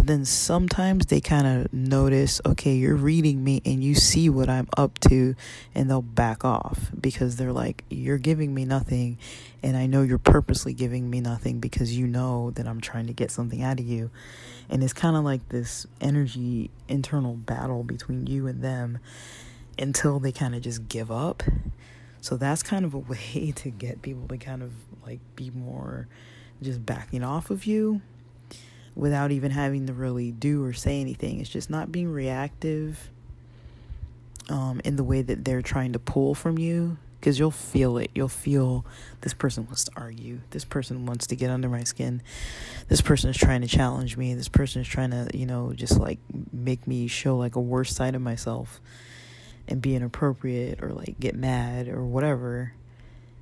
[0.00, 4.48] but then sometimes they kind of notice, okay, you're reading me and you see what
[4.48, 5.34] I'm up to,
[5.74, 9.18] and they'll back off because they're like, you're giving me nothing,
[9.62, 13.12] and I know you're purposely giving me nothing because you know that I'm trying to
[13.12, 14.10] get something out of you.
[14.70, 19.00] And it's kind of like this energy internal battle between you and them
[19.78, 21.42] until they kind of just give up.
[22.22, 24.72] So that's kind of a way to get people to kind of
[25.04, 26.08] like be more
[26.62, 28.00] just backing off of you
[28.94, 31.40] without even having to really do or say anything.
[31.40, 33.10] It's just not being reactive
[34.48, 38.10] um, in the way that they're trying to pull from you because you'll feel it.
[38.14, 38.84] You'll feel
[39.20, 40.40] this person wants to argue.
[40.50, 42.22] This person wants to get under my skin.
[42.88, 44.34] This person is trying to challenge me.
[44.34, 46.18] This person is trying to, you know, just like
[46.52, 48.80] make me show like a worse side of myself
[49.68, 52.72] and be inappropriate or like get mad or whatever.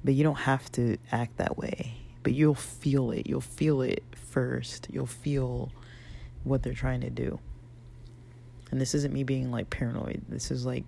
[0.04, 1.94] But you don't have to act that way.
[2.24, 3.26] But you'll feel it.
[3.28, 4.02] You'll feel it
[4.38, 5.72] first, you'll feel
[6.44, 7.40] what they're trying to do.
[8.70, 10.22] And this isn't me being like paranoid.
[10.28, 10.84] This is like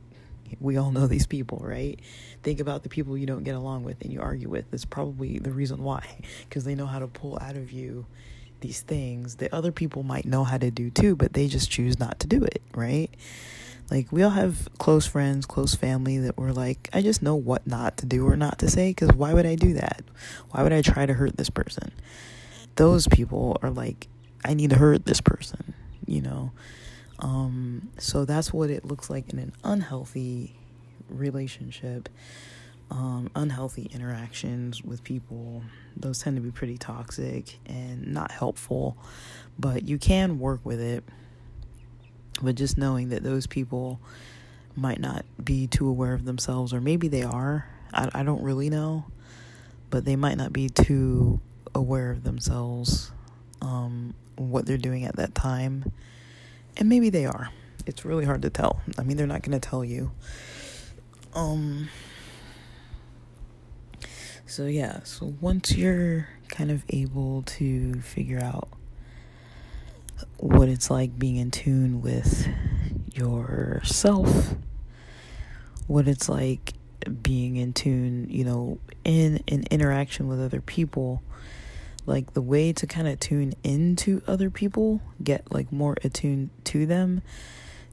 [0.61, 1.99] we all know these people, right?
[2.45, 4.71] Think about the people you don't get along with and you argue with.
[4.71, 6.05] That's probably the reason why,
[6.49, 8.07] because they know how to pull out of you
[8.61, 11.99] these things that other people might know how to do too, but they just choose
[11.99, 13.11] not to do it, right?
[13.91, 17.67] Like, we all have close friends, close family that we're like, I just know what
[17.67, 20.05] not to do or not to say, because why would I do that?
[20.51, 21.91] Why would I try to hurt this person?
[22.81, 24.09] Those people are like,
[24.43, 25.75] I need to hurt this person,
[26.07, 26.51] you know?
[27.19, 30.57] Um, so that's what it looks like in an unhealthy
[31.11, 32.09] relationship,
[32.91, 35.63] um, unhealthy interactions with people.
[35.95, 38.97] Those tend to be pretty toxic and not helpful,
[39.59, 41.05] but you can work with it.
[42.41, 44.01] But just knowing that those people
[44.75, 48.71] might not be too aware of themselves, or maybe they are, I, I don't really
[48.71, 49.05] know,
[49.91, 51.43] but they might not be too
[51.75, 53.13] aware of themselves,
[53.61, 55.93] um, what they're doing at that time.
[56.77, 57.51] And maybe they are.
[57.87, 58.81] It's really hard to tell.
[58.99, 60.13] I mean, they're not going to tell you.
[61.35, 61.89] Um,
[64.47, 68.69] so, yeah, so once you're kind of able to figure out
[70.39, 72.49] what it's like being in tune with
[73.13, 74.55] yourself,
[75.87, 76.75] what it's like
[77.23, 81.23] being in tune, you know, in an interaction with other people,
[82.11, 86.85] like the way to kind of tune into other people, get like more attuned to
[86.85, 87.23] them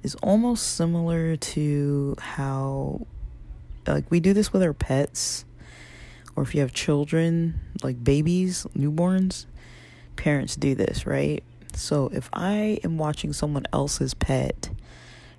[0.02, 3.06] is almost similar to how
[3.86, 5.46] like we do this with our pets
[6.36, 9.46] or if you have children, like babies, newborns,
[10.16, 11.44] parents do this, right?
[11.74, 14.70] So if I am watching someone else's pet,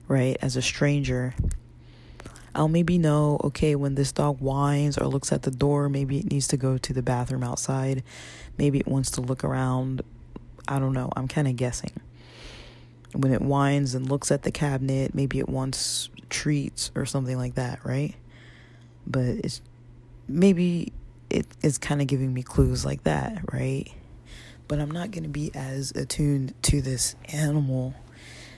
[0.07, 1.35] right, as a stranger,
[2.55, 6.31] I'll maybe know, okay, when this dog whines or looks at the door, maybe it
[6.31, 8.03] needs to go to the bathroom outside.
[8.59, 10.03] Maybe it wants to look around.
[10.67, 11.11] I don't know.
[11.17, 11.93] I'm kind of guessing.
[13.13, 17.55] When it whines and looks at the cabinet, maybe it wants treats or something like
[17.55, 18.15] that, right?
[19.07, 19.63] But it's
[20.29, 20.93] maybe
[21.31, 23.91] it is kind of giving me clues like that, right?
[24.67, 27.95] But I'm not going to be as attuned to this animal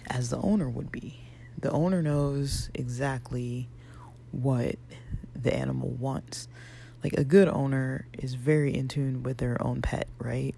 [0.09, 1.21] as the owner would be.
[1.59, 3.69] The owner knows exactly
[4.33, 4.77] what
[5.35, 6.49] the animal wants
[7.03, 10.55] like a good owner is very in tune with their own pet, right?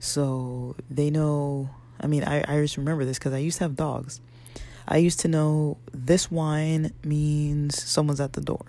[0.00, 1.70] So they know,
[2.00, 4.20] I mean, I, I just remember this because I used to have dogs.
[4.86, 8.66] I used to know this whine means someone's at the door.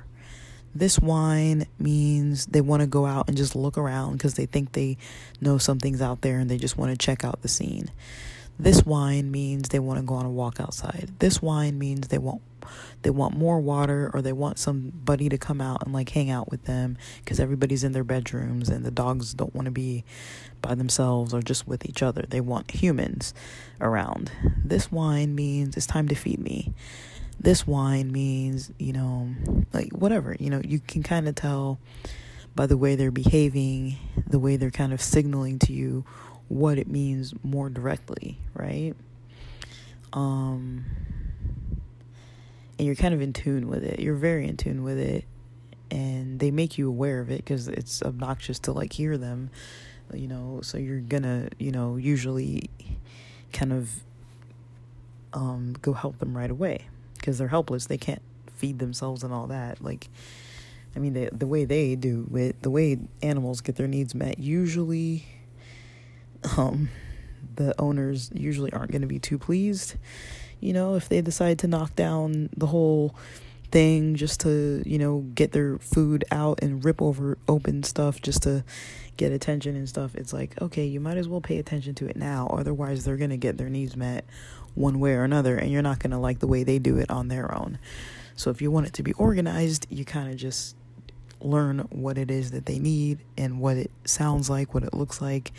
[0.74, 4.74] This whine means they want to go out and just look around because they think
[4.74, 4.98] they
[5.40, 7.92] know something's out there and they just want to check out the scene.
[8.58, 11.12] This whine means they want to go on a walk outside.
[11.20, 12.42] This whine means they want
[13.04, 16.50] they want more water or they want somebody to come out and like hang out
[16.50, 20.04] with them because everybody's in their bedrooms and the dogs don't want to be
[20.62, 22.26] by themselves or just with each other.
[22.28, 23.34] They want humans
[23.80, 24.32] around.
[24.64, 26.74] This whine means it's time to feed me.
[27.40, 29.30] This whine means, you know,
[29.74, 31.80] like whatever, you know, you can kind of tell
[32.56, 36.06] by the way they're behaving, the way they're kind of signaling to you
[36.48, 38.94] what it means more directly, right?
[40.14, 40.86] Um
[42.78, 44.00] and you're kind of in tune with it.
[44.00, 45.26] You're very in tune with it
[45.92, 49.50] and they make you aware of it because it's obnoxious to like hear them,
[50.14, 52.70] you know, so you're gonna, you know, usually
[53.54, 53.90] kind of
[55.34, 57.86] um go help them right away because they're helpless.
[57.86, 58.22] They can't
[58.56, 59.82] feed themselves and all that.
[59.82, 60.10] Like
[60.96, 64.40] I mean, the the way they do it, the way animals get their needs met,
[64.40, 65.26] usually
[66.58, 66.90] um,
[67.56, 69.96] the owners usually aren't going to be too pleased.
[70.60, 73.16] You know, if they decide to knock down the whole
[73.72, 78.44] thing just to, you know, get their food out and rip over open stuff just
[78.44, 78.64] to
[79.18, 82.16] get attention and stuff, it's like, okay, you might as well pay attention to it
[82.16, 82.48] now.
[82.48, 84.26] Otherwise, they're going to get their needs met
[84.76, 87.10] one way or another, and you're not going to like the way they do it
[87.10, 87.80] on their own.
[88.36, 90.76] So, if you want it to be organized, you kind of just
[91.42, 95.22] learn what it is that they need and what it sounds like, what it looks
[95.22, 95.52] like,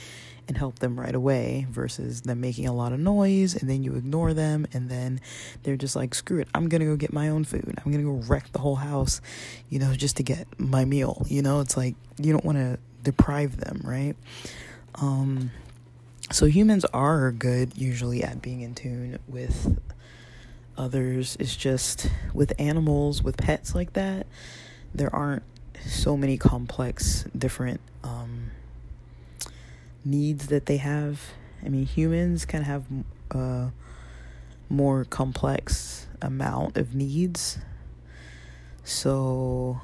[0.49, 3.95] and help them right away versus them making a lot of noise and then you
[3.95, 5.21] ignore them and then
[5.63, 7.75] they're just like, screw it, I'm gonna go get my own food.
[7.85, 9.21] I'm gonna go wreck the whole house,
[9.69, 11.25] you know, just to get my meal.
[11.29, 14.17] You know, it's like you don't want to deprive them, right?
[14.97, 15.51] Um,
[16.31, 19.79] so humans are good usually at being in tune with
[20.77, 21.37] others.
[21.39, 24.27] It's just with animals, with pets like that,
[24.95, 25.43] there aren't
[25.85, 28.36] so many complex, different um,
[30.07, 31.21] needs that they have.
[31.65, 32.85] I mean, humans can have
[33.31, 33.73] a
[34.69, 37.59] more complex amount of needs.
[38.85, 39.81] So,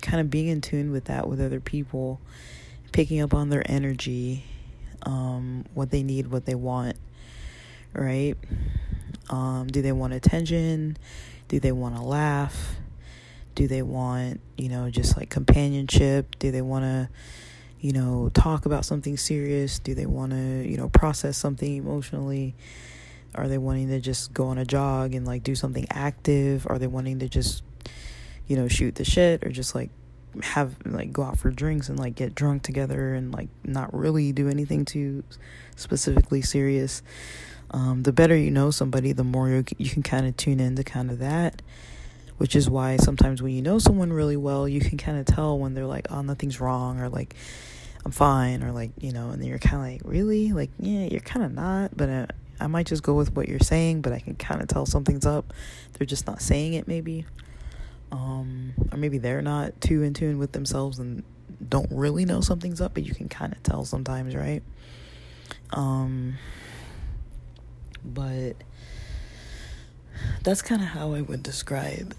[0.00, 2.20] kind of being in tune with that with other people,
[2.92, 4.44] picking up on their energy,
[5.02, 6.96] um, what they need, what they want,
[7.92, 8.36] right?
[9.28, 10.96] Um, do they want attention?
[11.48, 12.76] Do they want to laugh?
[13.54, 16.38] Do they want, you know, just like companionship?
[16.38, 17.08] Do they want to
[17.80, 19.78] you know, talk about something serious?
[19.78, 22.54] Do they want to, you know, process something emotionally?
[23.34, 26.66] Are they wanting to just go on a jog and like do something active?
[26.68, 27.62] Are they wanting to just,
[28.46, 29.90] you know, shoot the shit or just like
[30.42, 34.32] have like go out for drinks and like get drunk together and like not really
[34.32, 35.24] do anything too
[35.76, 37.02] specifically serious?
[37.70, 40.82] Um, the better you know somebody, the more you, you can kind of tune into
[40.82, 41.62] kind of that
[42.40, 45.58] which is why sometimes when you know someone really well, you can kind of tell
[45.58, 47.36] when they're like, oh, nothing's wrong, or like,
[48.04, 50.52] I'm fine, or like, you know, and then you're kind of like, really?
[50.52, 52.26] Like, yeah, you're kind of not, but uh,
[52.58, 55.26] I might just go with what you're saying, but I can kind of tell something's
[55.26, 55.52] up.
[55.92, 57.26] They're just not saying it, maybe.
[58.12, 61.22] Um, or maybe they're not too in tune with themselves and
[61.68, 64.62] don't really know something's up, but you can kind of tell sometimes, right?
[65.72, 66.38] Um,
[68.04, 68.54] but
[70.42, 72.14] that's kind of how I would describe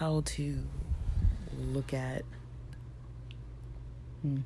[0.00, 0.58] how to
[1.58, 2.24] look at.
[4.22, 4.38] Hmm,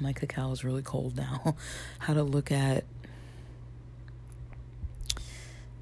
[0.00, 1.56] my cacao is really cold now.
[2.00, 2.84] how to look at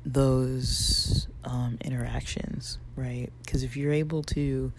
[0.07, 3.31] those um, interactions, right?
[3.43, 4.73] Because if you're able to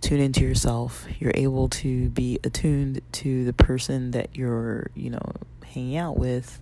[0.00, 5.32] tune into yourself, you're able to be attuned to the person that you're, you know,
[5.64, 6.60] hanging out with,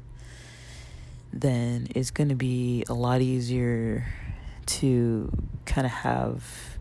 [1.32, 4.06] then it's going to be a lot easier
[4.66, 5.30] to
[5.66, 6.78] kind of have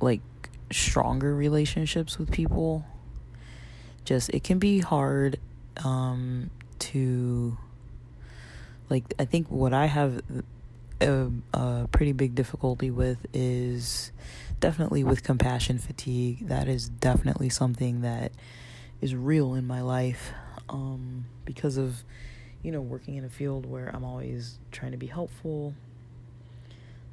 [0.00, 0.20] like
[0.70, 2.84] stronger relationships with people.
[4.04, 5.38] Just it can be hard
[5.82, 7.56] um to
[8.88, 10.22] like i think what i have
[11.00, 14.12] a, a pretty big difficulty with is
[14.60, 16.46] definitely with compassion fatigue.
[16.48, 18.32] That is definitely something that
[19.00, 20.32] is real in my life
[20.70, 22.04] um because of
[22.62, 25.74] you know working in a field where i'm always trying to be helpful.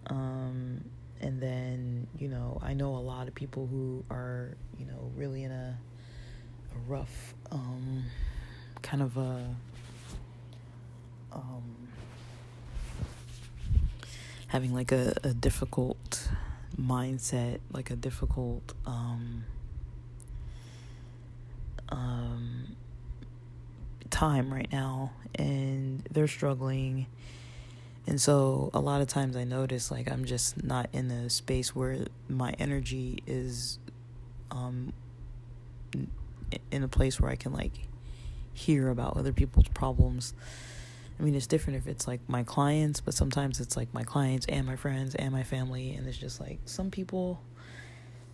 [0.08, 0.86] Um,
[1.22, 5.44] and then, you know, I know a lot of people who are, you know, really
[5.44, 5.78] in a,
[6.76, 8.06] a rough, um,
[8.82, 9.56] kind of a,
[11.32, 11.64] um,
[14.48, 16.28] having like a, a difficult
[16.80, 19.46] mindset, like a difficult, um,
[21.90, 22.76] um,
[24.10, 25.12] time right now.
[25.36, 27.06] And they're struggling
[28.08, 31.76] and so a lot of times I notice like I'm just not in a space
[31.76, 33.80] where my energy is
[34.50, 34.94] um
[36.72, 37.88] in a place where I can like
[38.54, 40.34] hear about other people's problems.
[41.20, 44.46] I mean, it's different if it's like my clients, but sometimes it's like my clients
[44.48, 47.42] and my friends and my family, and it's just like some people.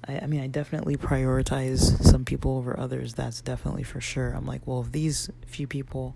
[0.08, 3.14] I, I mean, I definitely prioritize some people over others.
[3.14, 4.32] That's definitely for sure.
[4.32, 6.16] I'm like, well, if these few people,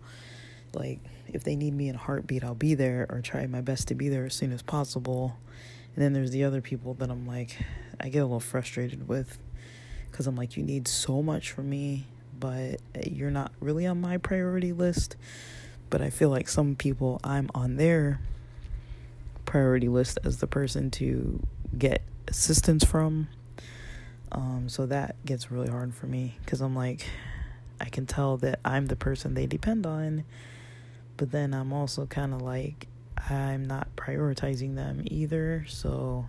[0.75, 0.99] like,
[1.31, 3.95] if they need me in a heartbeat, I'll be there or try my best to
[3.95, 5.37] be there as soon as possible.
[5.95, 7.57] And then there's the other people that I'm like,
[7.99, 9.37] I get a little frustrated with
[10.09, 12.05] because I'm like, you need so much from me,
[12.39, 15.15] but you're not really on my priority list.
[15.89, 18.19] But I feel like some people, I'm on their
[19.45, 21.45] priority list as the person to
[21.77, 23.27] get assistance from.
[24.31, 27.05] Um, so that gets really hard for me because I'm like,
[27.79, 30.23] I can tell that I'm the person they depend on,
[31.21, 32.87] but then I'm also kind of like,
[33.29, 35.65] I'm not prioritizing them either.
[35.67, 36.25] So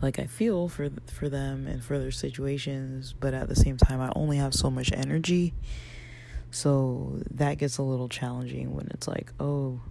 [0.00, 4.00] like I feel for for them and for their situations, but at the same time
[4.00, 5.52] I only have so much energy.
[6.50, 9.82] So that gets a little challenging when it's like, "Oh,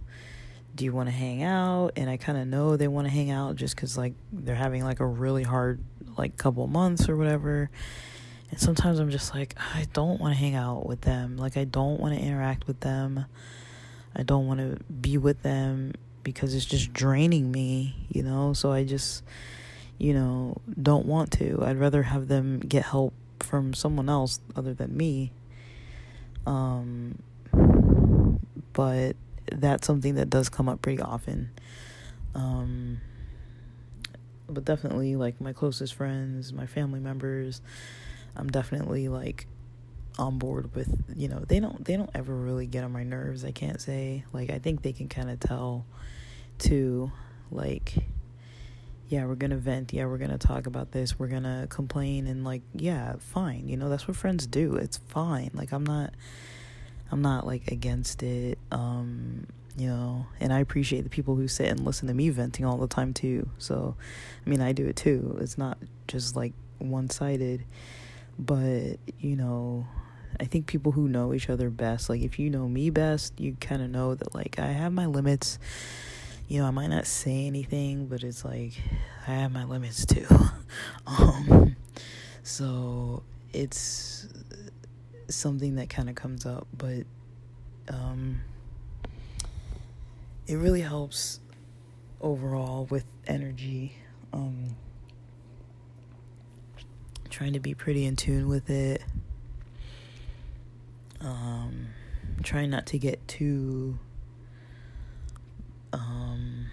[0.74, 3.30] do you want to hang out?" And I kind of know they want to hang
[3.30, 5.78] out just cuz like they're having like a really hard
[6.18, 7.70] like couple months or whatever.
[8.50, 11.36] And sometimes I'm just like, I don't want to hang out with them.
[11.36, 13.26] Like I don't want to interact with them.
[14.14, 15.92] I don't want to be with them
[16.22, 18.52] because it's just draining me, you know?
[18.52, 19.24] So I just
[19.98, 21.60] you know, don't want to.
[21.62, 25.32] I'd rather have them get help from someone else other than me.
[26.46, 27.22] Um,
[28.72, 29.16] but
[29.50, 31.50] that's something that does come up pretty often.
[32.34, 33.00] Um,
[34.48, 37.60] but definitely, like my closest friends, my family members,
[38.36, 39.46] I'm definitely like
[40.18, 41.02] on board with.
[41.16, 43.44] You know, they don't they don't ever really get on my nerves.
[43.44, 45.86] I can't say like I think they can kind of tell,
[46.58, 47.12] too,
[47.50, 47.94] like
[49.08, 52.62] yeah, we're gonna vent, yeah, we're gonna talk about this, we're gonna complain and like,
[52.74, 53.68] yeah, fine.
[53.68, 54.76] You know, that's what friends do.
[54.76, 55.50] It's fine.
[55.54, 56.14] Like I'm not
[57.12, 58.58] I'm not like against it.
[58.72, 62.64] Um, you know, and I appreciate the people who sit and listen to me venting
[62.64, 63.48] all the time too.
[63.58, 63.94] So
[64.44, 65.36] I mean I do it too.
[65.40, 65.78] It's not
[66.08, 67.64] just like one sided.
[68.38, 69.86] But, you know,
[70.40, 73.56] I think people who know each other best, like if you know me best, you
[73.60, 75.58] kind of know that like I have my limits
[76.48, 78.72] you know, I might not say anything, but it's like
[79.26, 80.26] I have my limits too.
[81.06, 81.76] um,
[82.42, 83.22] so
[83.52, 84.28] it's
[85.28, 87.04] something that kind of comes up, but
[87.88, 88.42] um,
[90.46, 91.40] it really helps
[92.20, 93.96] overall with energy.
[94.32, 94.76] Um,
[97.34, 99.02] trying to be pretty in tune with it.
[101.20, 101.88] Um,
[102.44, 103.98] trying not to get too
[105.92, 106.66] um,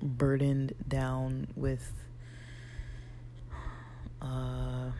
[0.00, 1.92] burdened down with
[4.22, 4.90] uh,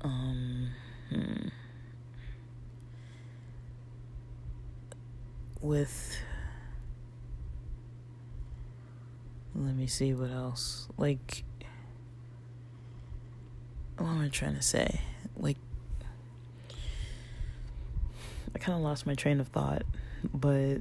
[0.00, 0.70] um,
[1.08, 1.48] hmm,
[5.60, 6.16] with
[9.60, 11.44] let me see what else like
[13.98, 15.00] what am i trying to say
[15.36, 15.56] like
[18.54, 19.82] I kind of lost my train of thought,
[20.34, 20.78] but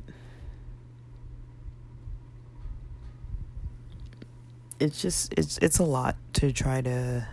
[4.80, 7.28] it's just it's it's a lot to try to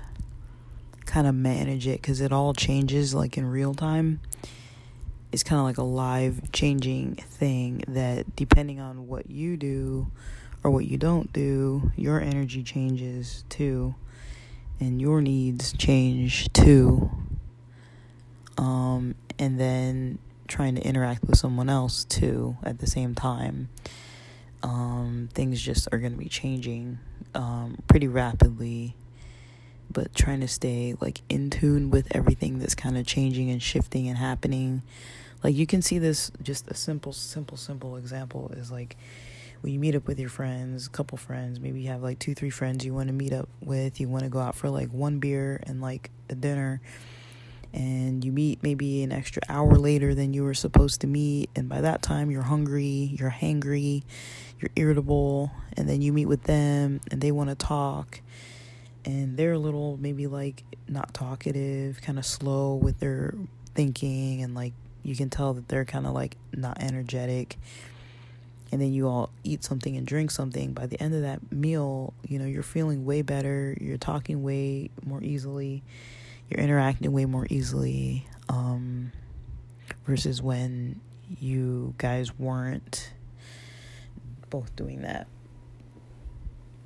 [1.04, 4.20] kind of manage it cuz it all changes like in real time.
[5.32, 10.10] It's kind of like a live changing thing that depending on what you do
[10.66, 13.94] or what you don't do, your energy changes too
[14.80, 17.08] and your needs change too.
[18.58, 23.68] Um, and then trying to interact with someone else too at the same time.
[24.64, 26.98] Um, things just are going to be changing
[27.32, 28.96] um, pretty rapidly,
[29.88, 34.08] but trying to stay like in tune with everything that's kind of changing and shifting
[34.08, 34.82] and happening.
[35.44, 38.96] Like you can see this just a simple, simple, simple example is like
[39.66, 42.36] when you meet up with your friends, a couple friends, maybe you have like two,
[42.36, 44.92] three friends you want to meet up with, you want to go out for like
[44.92, 46.80] one beer and like a dinner
[47.74, 51.68] and you meet maybe an extra hour later than you were supposed to meet and
[51.68, 54.04] by that time you're hungry you're hangry
[54.60, 58.20] you're irritable and then you meet with them and they want to talk
[59.04, 63.34] and they're a little maybe like not talkative kind of slow with their
[63.74, 67.58] thinking and like you can tell that they're kind of like not energetic
[68.72, 72.12] and then you all eat something and drink something, by the end of that meal,
[72.26, 75.82] you know, you're feeling way better, you're talking way more easily,
[76.48, 79.12] you're interacting way more easily, um,
[80.06, 81.00] versus when
[81.40, 83.12] you guys weren't
[84.50, 85.26] both doing that.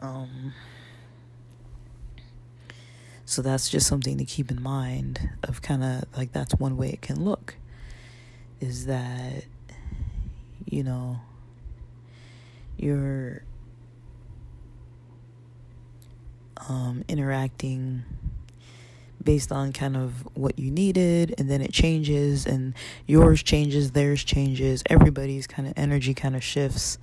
[0.01, 0.55] Um,
[3.25, 6.91] so that's just something to keep in mind of kind of like that's one way
[6.91, 7.55] it can look
[8.61, 9.45] is that
[10.67, 11.21] you know
[12.83, 13.43] you're
[16.69, 18.05] um, interacting
[19.23, 22.75] based on kind of what you needed and then it changes and
[23.07, 26.99] yours changes theirs changes everybody's kind of energy kind of shifts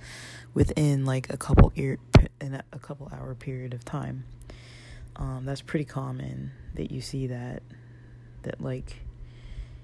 [0.54, 1.98] within like a couple year
[2.40, 4.24] in a couple hour period of time.
[5.16, 7.62] Um, that's pretty common that you see that
[8.42, 8.96] that like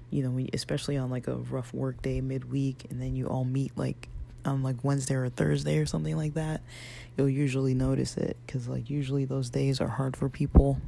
[0.09, 3.77] you know especially on like a rough work day midweek and then you all meet
[3.77, 4.09] like
[4.45, 6.61] on like Wednesday or Thursday or something like that,
[7.17, 10.79] you'll usually notice it because like usually those days are hard for people.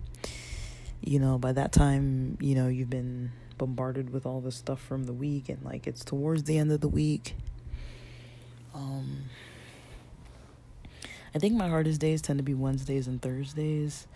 [1.01, 5.05] You know, by that time, you know, you've been bombarded with all the stuff from
[5.05, 7.35] the week and like it's towards the end of the week.
[8.73, 9.29] Um
[11.35, 14.07] I think my hardest days tend to be Wednesdays and Thursdays.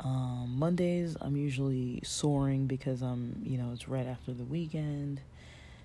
[0.00, 5.20] Um, Mondays, I'm usually soaring because I'm, you know, it's right after the weekend.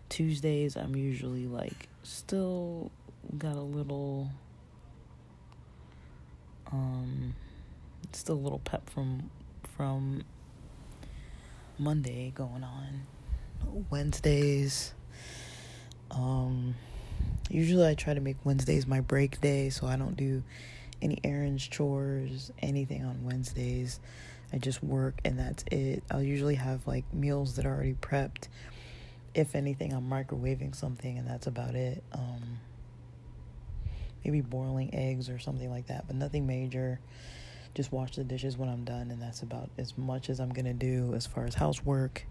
[0.09, 2.91] Tuesdays, I'm usually like still
[3.37, 4.29] got a little,
[6.71, 7.35] um,
[8.11, 9.29] still a little pep from
[9.75, 10.23] from
[11.77, 13.05] Monday going on.
[13.89, 14.93] Wednesdays,
[16.11, 16.75] um,
[17.49, 20.43] usually I try to make Wednesdays my break day, so I don't do
[21.01, 23.99] any errands, chores, anything on Wednesdays.
[24.53, 26.03] I just work and that's it.
[26.11, 28.47] I'll usually have like meals that are already prepped
[29.33, 32.03] if anything, I'm microwaving something, and that's about it.
[32.11, 32.59] Um,
[34.23, 36.99] maybe boiling eggs or something like that, but nothing major.
[37.73, 40.73] Just wash the dishes when I'm done, and that's about as much as I'm gonna
[40.73, 42.25] do as far as housework,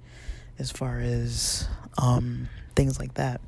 [0.58, 3.40] as far as um, things like that.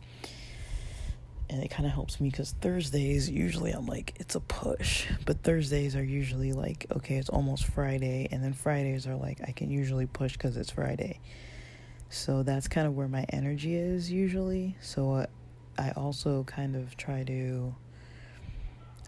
[1.50, 5.42] And it kind of helps me because Thursdays usually I'm like it's a push, but
[5.42, 9.70] Thursdays are usually like okay, it's almost Friday, and then Fridays are like I can
[9.70, 11.20] usually push because it's Friday
[12.12, 14.76] so that's kind of where my energy is usually.
[14.82, 15.26] So
[15.78, 17.74] I also kind of try to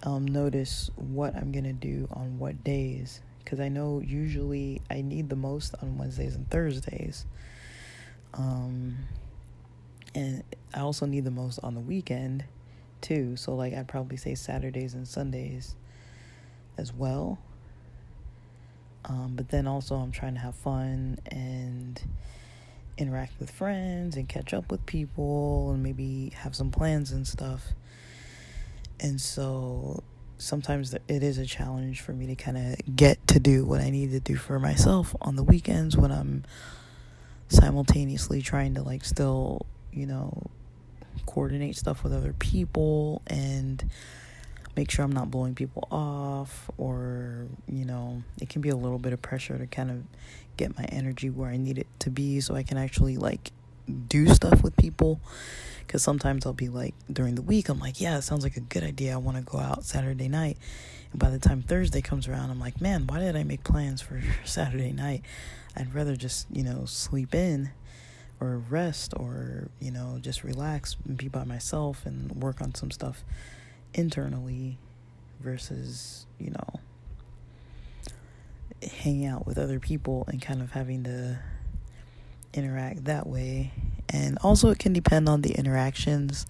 [0.05, 3.21] um, notice what I'm going to do on what days.
[3.45, 7.27] Because I know usually I need the most on Wednesdays and Thursdays.
[8.33, 8.97] Um,
[10.15, 10.43] and
[10.73, 12.45] I also need the most on the weekend
[13.03, 13.37] too.
[13.37, 15.77] So, like, I'd probably say Saturdays and Sundays
[16.79, 17.39] as well.
[19.05, 22.01] Um, but then also, I'm trying to have fun and
[22.97, 27.73] interact with friends and catch up with people and maybe have some plans and stuff.
[29.01, 30.03] And so
[30.39, 33.91] sometimes it is a challenge for me to kind of get to do what I
[33.91, 36.45] need to do for myself on the weekends when I'm
[37.49, 40.51] simultaneously trying to like still, you know,
[41.27, 43.89] coordinate stuff with other people and
[44.77, 48.99] make sure I'm not blowing people off or, you know, it can be a little
[48.99, 50.03] bit of pressure to kind of
[50.57, 53.53] get my energy where I need it to be so I can actually like
[54.09, 55.21] do stuff with people.
[55.87, 58.61] Because sometimes I'll be like during the week I'm like yeah it sounds like a
[58.61, 59.15] good idea.
[59.15, 60.59] I want to go out Saturday night.
[61.13, 64.01] And by the time Thursday comes around I'm like man why did I make plans
[64.01, 65.23] for Saturday night?
[65.77, 67.71] I'd rather just you know sleep in
[68.41, 72.91] or rest or you know just relax and be by myself and work on some
[72.91, 73.25] stuff
[73.95, 74.79] internally
[75.41, 76.81] versus you know
[78.83, 81.39] hanging out with other people and kind of having to
[82.53, 83.73] interact that way.
[84.09, 86.47] And also, it can depend on the interactions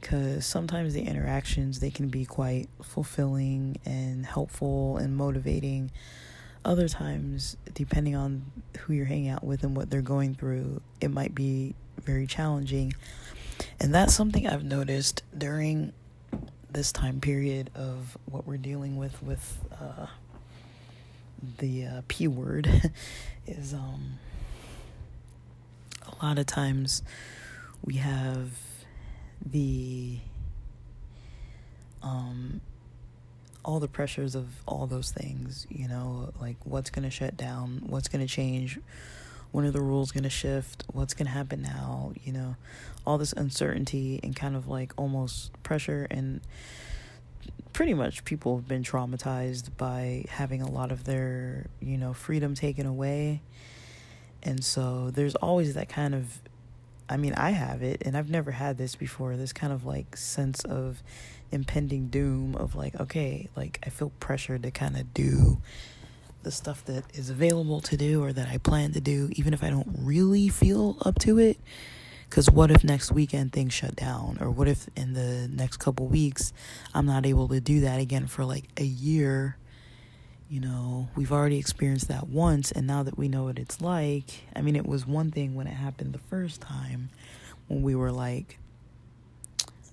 [0.00, 5.90] because sometimes the interactions they can be quite fulfilling and helpful and motivating
[6.64, 11.10] other times depending on who you're hanging out with and what they're going through it
[11.10, 12.94] might be very challenging
[13.78, 15.92] and that's something i've noticed during
[16.72, 20.06] this time period of what we're dealing with with uh,
[21.58, 22.92] the uh, P word
[23.46, 24.18] is um,
[26.06, 27.02] a lot of times
[27.84, 28.50] we have
[29.44, 30.18] the
[32.02, 32.60] um,
[33.64, 37.82] all the pressures of all those things, you know, like what's going to shut down,
[37.86, 38.78] what's going to change,
[39.52, 42.56] when are the rules going to shift, what's going to happen now, you know,
[43.06, 46.40] all this uncertainty and kind of like almost pressure and
[47.72, 52.54] pretty much people have been traumatized by having a lot of their, you know, freedom
[52.54, 53.42] taken away.
[54.42, 56.40] And so there's always that kind of
[57.10, 59.36] I mean, I have it, and I've never had this before.
[59.36, 61.02] This kind of like sense of
[61.50, 65.60] impending doom of like, okay, like I feel pressured to kind of do
[66.42, 69.62] the stuff that is available to do or that I plan to do, even if
[69.62, 71.58] I don't really feel up to it.
[72.28, 74.38] Because what if next weekend things shut down?
[74.40, 76.52] Or what if in the next couple weeks
[76.94, 79.56] I'm not able to do that again for like a year?
[80.48, 84.44] You know, we've already experienced that once, and now that we know what it's like,
[84.54, 87.10] I mean, it was one thing when it happened the first time
[87.68, 88.58] when we were like,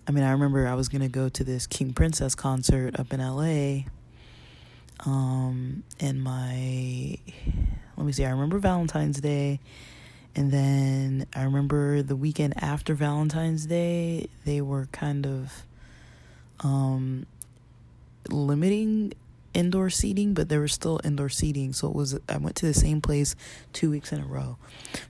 [0.07, 3.19] I mean, I remember I was gonna go to this King Princess concert up in
[3.19, 3.83] LA.
[5.05, 7.17] Um, and my,
[7.95, 9.59] let me see, I remember Valentine's Day.
[10.35, 15.65] And then I remember the weekend after Valentine's Day, they were kind of
[16.59, 17.25] um,
[18.29, 19.13] limiting
[19.53, 21.73] indoor seating, but there was still indoor seating.
[21.73, 23.35] So it was, I went to the same place
[23.73, 24.57] two weeks in a row.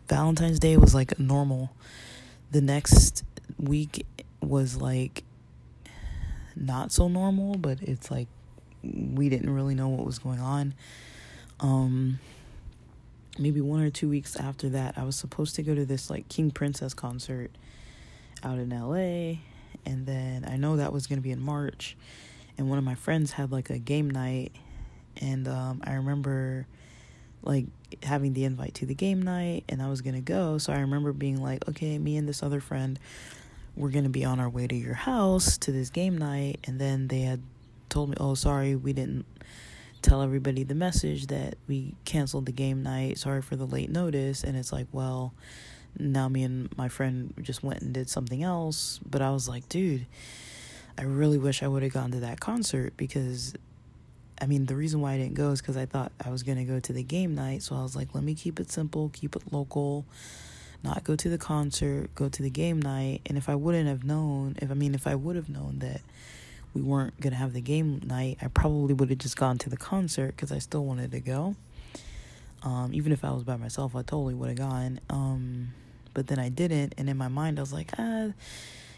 [0.08, 1.72] Valentine's Day was like normal.
[2.52, 3.26] The next
[3.60, 4.06] week
[4.42, 5.24] was like
[6.56, 8.28] not so normal, but it's like
[8.94, 10.74] we didn't really know what was going on.
[11.60, 12.20] Um,
[13.38, 16.30] maybe one or two weeks after that, I was supposed to go to this like
[16.30, 17.52] King Princess concert
[18.44, 19.40] out in LA,
[19.86, 21.98] and then I know that was gonna be in March,
[22.58, 24.52] and one of my friends had like a game night,
[25.18, 26.68] and um, I remember
[27.44, 27.66] like
[28.04, 31.14] having the invite to the game night, and I was gonna go, so I remember
[31.14, 33.00] being like, okay, me and this other friend
[33.78, 36.60] we're going to be on our way to your house to this game night.
[36.66, 37.42] And then they had
[37.90, 39.26] told me, oh, sorry, we didn't
[40.02, 43.18] tell everybody the message that we canceled the game night.
[43.18, 44.44] Sorry for the late notice.
[44.44, 45.34] And it's like, well,
[45.98, 49.00] now me and my friend just went and did something else.
[49.06, 50.06] But I was like, dude,
[50.98, 53.54] I really wish I would have gone to that concert because
[54.40, 56.60] I mean, the reason why I didn't go is because I thought I was going
[56.60, 57.64] to go to the game night.
[57.64, 60.06] So I was like, let me keep it simple, keep it local
[60.84, 63.22] not go to the concert, go to the game night.
[63.26, 66.02] And if I wouldn't have known, if I mean, if I would have known that
[66.78, 69.70] we weren't going to have the game night, I probably would have just gone to
[69.70, 71.56] the concert because I still wanted to go.
[72.62, 75.00] Um, even if I was by myself, I totally would have gone.
[75.10, 75.70] Um,
[76.14, 76.94] but then I didn't.
[76.98, 78.28] And in my mind, I was like, ah,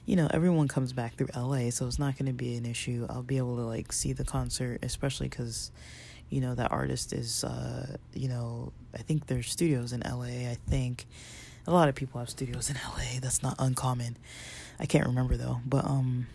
[0.05, 3.07] you know, everyone comes back through LA, so it's not going to be an issue.
[3.09, 5.71] I'll be able to like see the concert, especially because,
[6.30, 10.57] you know, that artist is, uh, you know, I think there's studios in LA, I
[10.67, 11.05] think
[11.67, 13.19] a lot of people have studios in LA.
[13.21, 14.17] That's not uncommon.
[14.80, 16.27] I can't remember though, but um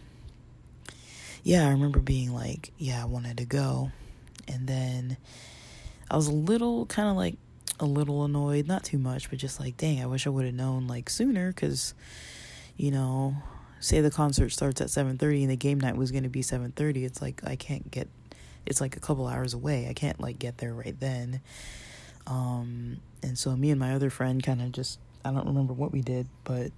[1.45, 3.93] yeah, I remember being like, yeah, I wanted to go.
[4.49, 5.19] And then
[6.11, 7.37] I was a little kind of like
[7.79, 10.55] a little annoyed, not too much, but just like, dang, I wish I would have
[10.55, 11.95] known like sooner cuz
[12.77, 13.37] you know,
[13.79, 17.05] say the concert starts at 7:30 and the game night was going to be 7:30,
[17.05, 18.09] it's like I can't get
[18.65, 19.87] it's like a couple hours away.
[19.89, 21.43] I can't like get there right then.
[22.27, 25.93] Um and so me and my other friend kind of just I don't remember what
[25.93, 26.73] we did, but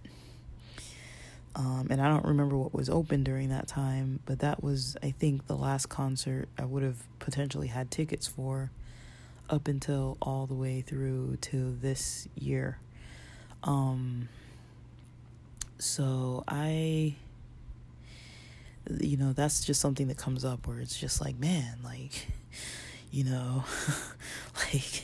[1.57, 5.11] um, and I don't remember what was open during that time, but that was I
[5.11, 8.71] think the last concert I would have potentially had tickets for
[9.49, 12.79] up until all the way through to this year.
[13.65, 14.29] Um,
[15.79, 17.15] so I
[19.01, 22.29] you know, that's just something that comes up where it's just like, man, like
[23.11, 23.65] you know,
[24.57, 25.03] like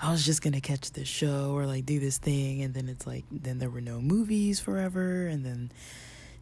[0.00, 3.06] I was just gonna catch this show or like do this thing, and then it's
[3.06, 5.70] like, then there were no movies forever, and then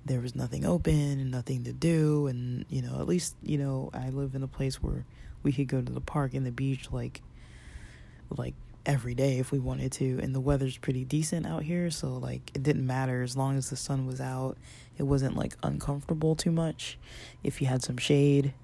[0.05, 3.91] there was nothing open and nothing to do, and you know, at least you know,
[3.95, 5.05] I live in a place where
[5.43, 7.23] we could go to the park and the beach like,
[8.37, 8.55] like
[8.85, 12.51] every day if we wanted to, and the weather's pretty decent out here, so like
[12.55, 14.57] it didn't matter as long as the sun was out.
[14.99, 16.99] It wasn't like uncomfortable too much
[17.43, 18.55] if you had some shade.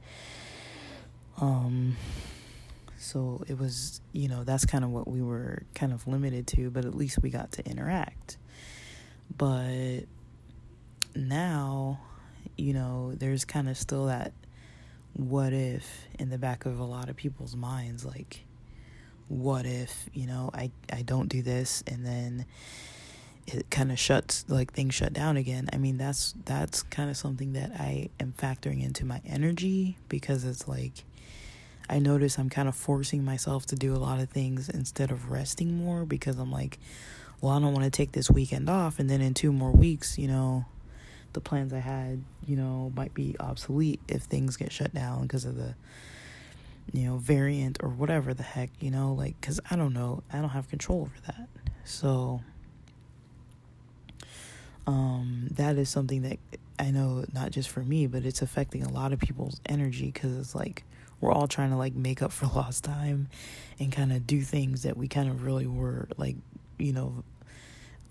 [1.40, 1.96] Um,
[3.02, 6.70] so it was, you know, that's kind of what we were kind of limited to,
[6.70, 8.38] but at least we got to interact.
[9.36, 10.02] But
[11.16, 12.00] now,
[12.56, 14.32] you know, there's kind of still that
[15.14, 18.44] what if in the back of a lot of people's minds like
[19.28, 22.46] what if, you know, I I don't do this and then
[23.46, 25.68] it kind of shuts like things shut down again.
[25.72, 30.44] I mean, that's that's kind of something that I am factoring into my energy because
[30.44, 31.04] it's like
[31.88, 35.30] I notice I'm kind of forcing myself to do a lot of things instead of
[35.30, 36.78] resting more because I'm like,
[37.40, 38.98] well, I don't want to take this weekend off.
[38.98, 40.64] And then in two more weeks, you know,
[41.32, 45.44] the plans I had, you know, might be obsolete if things get shut down because
[45.44, 45.74] of the,
[46.92, 50.22] you know, variant or whatever the heck, you know, like, because I don't know.
[50.32, 51.48] I don't have control over that.
[51.84, 52.42] So,
[54.86, 56.38] um, that is something that
[56.78, 60.36] I know not just for me, but it's affecting a lot of people's energy because
[60.36, 60.84] it's like,
[61.22, 63.28] we're all trying to like make up for lost time
[63.78, 66.36] and kind of do things that we kind of really were like,
[66.78, 67.24] you know,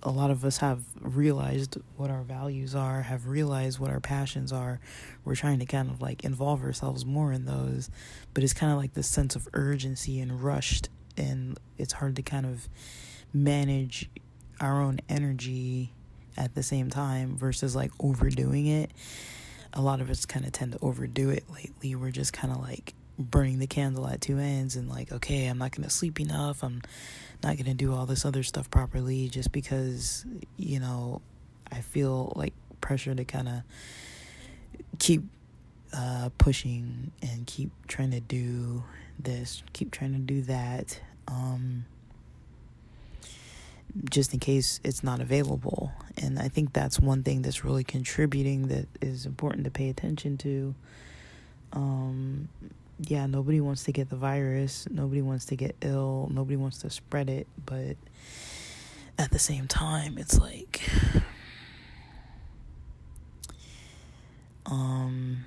[0.03, 4.51] a lot of us have realized what our values are, have realized what our passions
[4.51, 4.79] are.
[5.23, 7.91] We're trying to kind of like involve ourselves more in those,
[8.33, 12.23] but it's kind of like this sense of urgency and rushed, and it's hard to
[12.23, 12.67] kind of
[13.33, 14.09] manage
[14.59, 15.93] our own energy
[16.37, 18.89] at the same time versus like overdoing it.
[19.73, 21.93] A lot of us kind of tend to overdo it lately.
[21.93, 25.57] We're just kind of like burning the candle at two ends and like, okay, I'm
[25.57, 26.63] not to sleep enough.
[26.63, 26.81] I'm
[27.43, 30.25] not to do all this other stuff properly just because,
[30.57, 31.21] you know,
[31.71, 33.61] I feel like pressure to kind of
[34.99, 35.23] keep
[35.93, 38.83] uh, pushing and keep trying to do
[39.19, 40.99] this, keep trying to do that.
[41.27, 41.85] Um,
[44.09, 45.91] just in case it's not available.
[46.17, 50.37] And I think that's one thing that's really contributing that is important to pay attention
[50.39, 50.75] to.
[51.73, 52.49] Um,
[53.07, 56.89] yeah, nobody wants to get the virus, nobody wants to get ill, nobody wants to
[56.89, 57.97] spread it, but
[59.17, 60.81] at the same time, it's like
[64.67, 65.43] um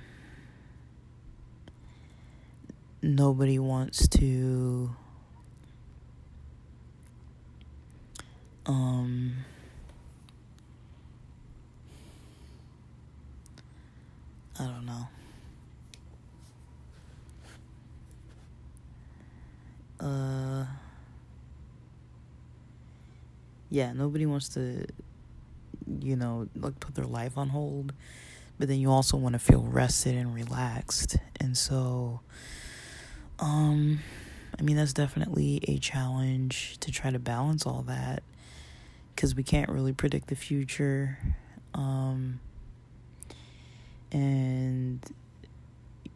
[3.01, 4.89] nobody wants to
[8.65, 9.33] um
[14.59, 15.07] I don't know.
[19.99, 20.65] Uh
[23.69, 24.85] yeah, nobody wants to
[26.01, 27.93] you know, like put their life on hold,
[28.57, 31.17] but then you also want to feel rested and relaxed.
[31.39, 32.21] And so
[33.39, 33.99] um
[34.57, 38.23] I mean, that's definitely a challenge to try to balance all that
[39.13, 41.17] because we can't really predict the future.
[41.73, 42.39] Um,
[44.11, 45.03] and,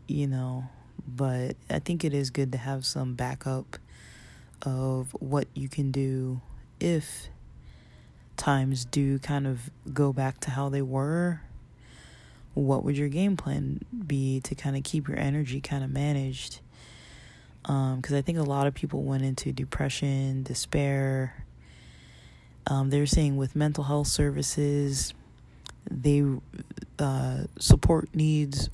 [0.07, 0.69] you know,
[1.15, 3.77] but I think it is good to have some backup
[4.61, 6.41] of what you can do
[6.79, 7.29] if
[8.37, 11.41] times do kind of go back to how they were.
[12.53, 16.59] What would your game plan be to kind of keep your energy kind of managed?
[17.61, 21.45] Because um, I think a lot of people went into depression, despair,
[22.69, 25.13] um, they're saying with mental health services,
[25.89, 26.23] they
[26.99, 28.69] uh, support needs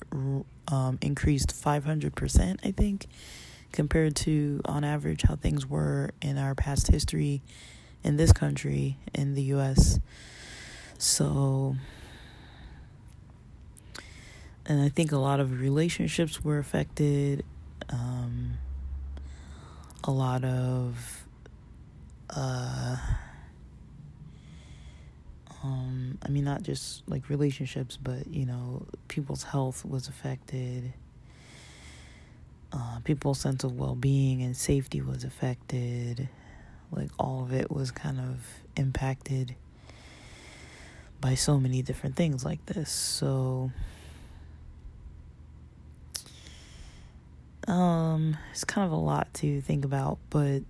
[0.68, 3.06] um, increased 500%, I think,
[3.72, 7.42] compared to on average how things were in our past history
[8.02, 9.98] in this country, in the US.
[10.98, 11.76] So,
[14.64, 17.44] and I think a lot of relationships were affected.
[17.90, 18.54] Um,
[20.04, 21.24] a lot of,
[22.30, 22.96] uh,
[25.66, 30.92] um, I mean, not just like relationships, but you know, people's health was affected.
[32.72, 36.28] Uh, people's sense of well being and safety was affected.
[36.92, 38.46] Like, all of it was kind of
[38.76, 39.56] impacted
[41.20, 42.90] by so many different things like this.
[42.90, 43.72] So,
[47.66, 50.60] um, it's kind of a lot to think about, but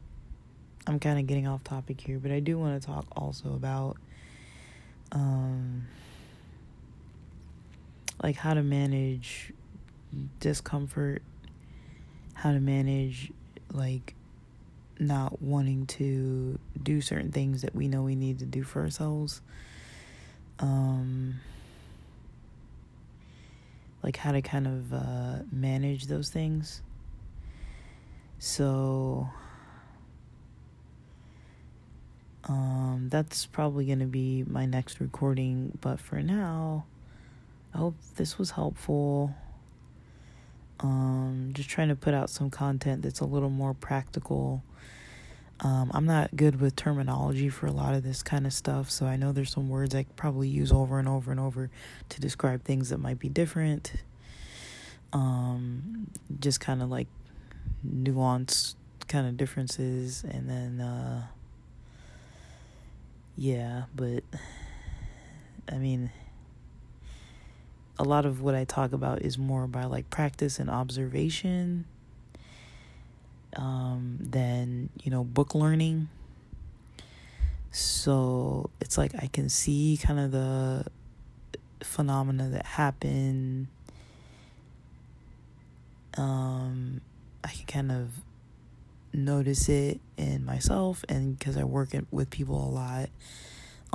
[0.87, 2.19] I'm kind of getting off topic here.
[2.19, 3.99] But I do want to talk also about
[5.13, 5.87] um,
[8.23, 9.53] like how to manage
[10.41, 11.23] discomfort,
[12.35, 13.33] how to manage
[13.73, 14.15] like
[14.99, 19.43] not wanting to do certain things that we know we need to do for ourselves.
[20.59, 21.41] Um,
[24.03, 26.81] like how to kind of uh, manage those things.
[28.39, 29.29] So,
[32.47, 36.87] um, that's probably going to be my next recording, but for now,
[37.75, 39.35] I hope this was helpful.
[40.79, 44.63] Um, just trying to put out some content that's a little more practical.
[45.61, 49.07] Um, I'm not good with terminology for a lot of this kind of stuff, so
[49.07, 51.71] I know there's some words I probably use over and over and over
[52.11, 53.95] to describe things that might be different.
[55.13, 57.09] Um, just kind of like
[57.83, 58.77] nuance
[59.09, 61.27] kind of differences, and then uh,
[63.37, 64.25] yeah, but
[65.71, 66.11] I mean,
[67.99, 71.85] a lot of what I talk about is more by like practice and observation
[73.57, 76.09] um, than, you know, book learning.
[77.71, 80.87] So it's like I can see kind of the
[81.83, 83.69] phenomena that happen.
[86.17, 87.03] Um,
[87.45, 88.09] I can kind of
[89.17, 93.09] notice it in myself and because I work with people a lot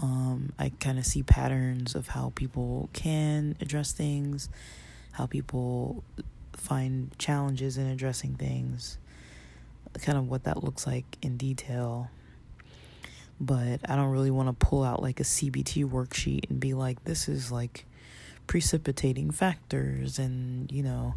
[0.02, 4.50] um, I kind of see patterns of how people can address things,
[5.12, 6.04] how people
[6.54, 8.98] find challenges in addressing things,
[10.02, 12.10] kind of what that looks like in detail.
[13.40, 17.04] but I don't really want to pull out like a CBT worksheet and be like,
[17.06, 17.86] this is like
[18.48, 20.20] precipitating factors.
[20.20, 21.16] And, you know,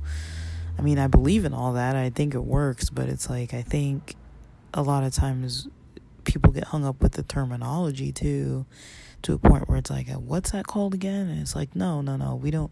[0.78, 1.96] I mean, I believe in all that.
[1.96, 4.16] I think it works, but it's like, I think
[4.72, 5.68] a lot of times
[6.24, 8.66] people get hung up with the terminology too,
[9.22, 11.28] to a point where it's like, uh, what's that called again?
[11.28, 12.70] And it's like, no, no, no, we don't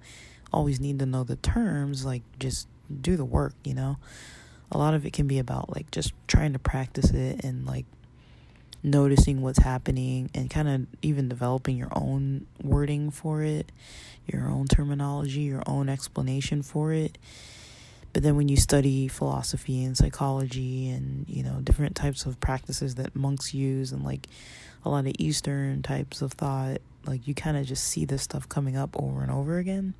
[0.53, 2.05] always need to know the terms.
[2.05, 2.66] Like, just
[3.00, 3.96] do the work, you know?
[4.70, 7.84] A lot of it can be about like just trying to practice it and like
[8.82, 13.70] noticing what's happening and kind of even developing your own wording for it,
[14.26, 17.18] your own terminology, your own explanation for it.
[18.12, 22.96] But then when you study philosophy and psychology and, you know, different types of practices
[22.96, 24.28] that monks use and like
[24.84, 28.48] a lot of Eastern types of thought, like you kind of just see this stuff
[28.48, 29.94] coming up over and over again.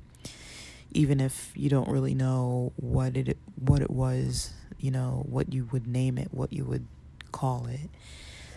[0.91, 5.67] Even if you don't really know what it what it was, you know, what you
[5.71, 6.85] would name it, what you would
[7.31, 7.89] call it.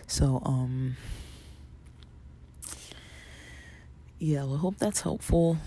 [0.05, 0.97] So, um,
[4.19, 5.57] yeah, I hope that's helpful.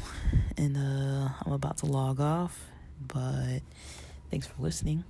[0.57, 2.70] And uh, I'm about to log off,
[3.01, 3.61] but
[4.30, 5.05] thanks for listening.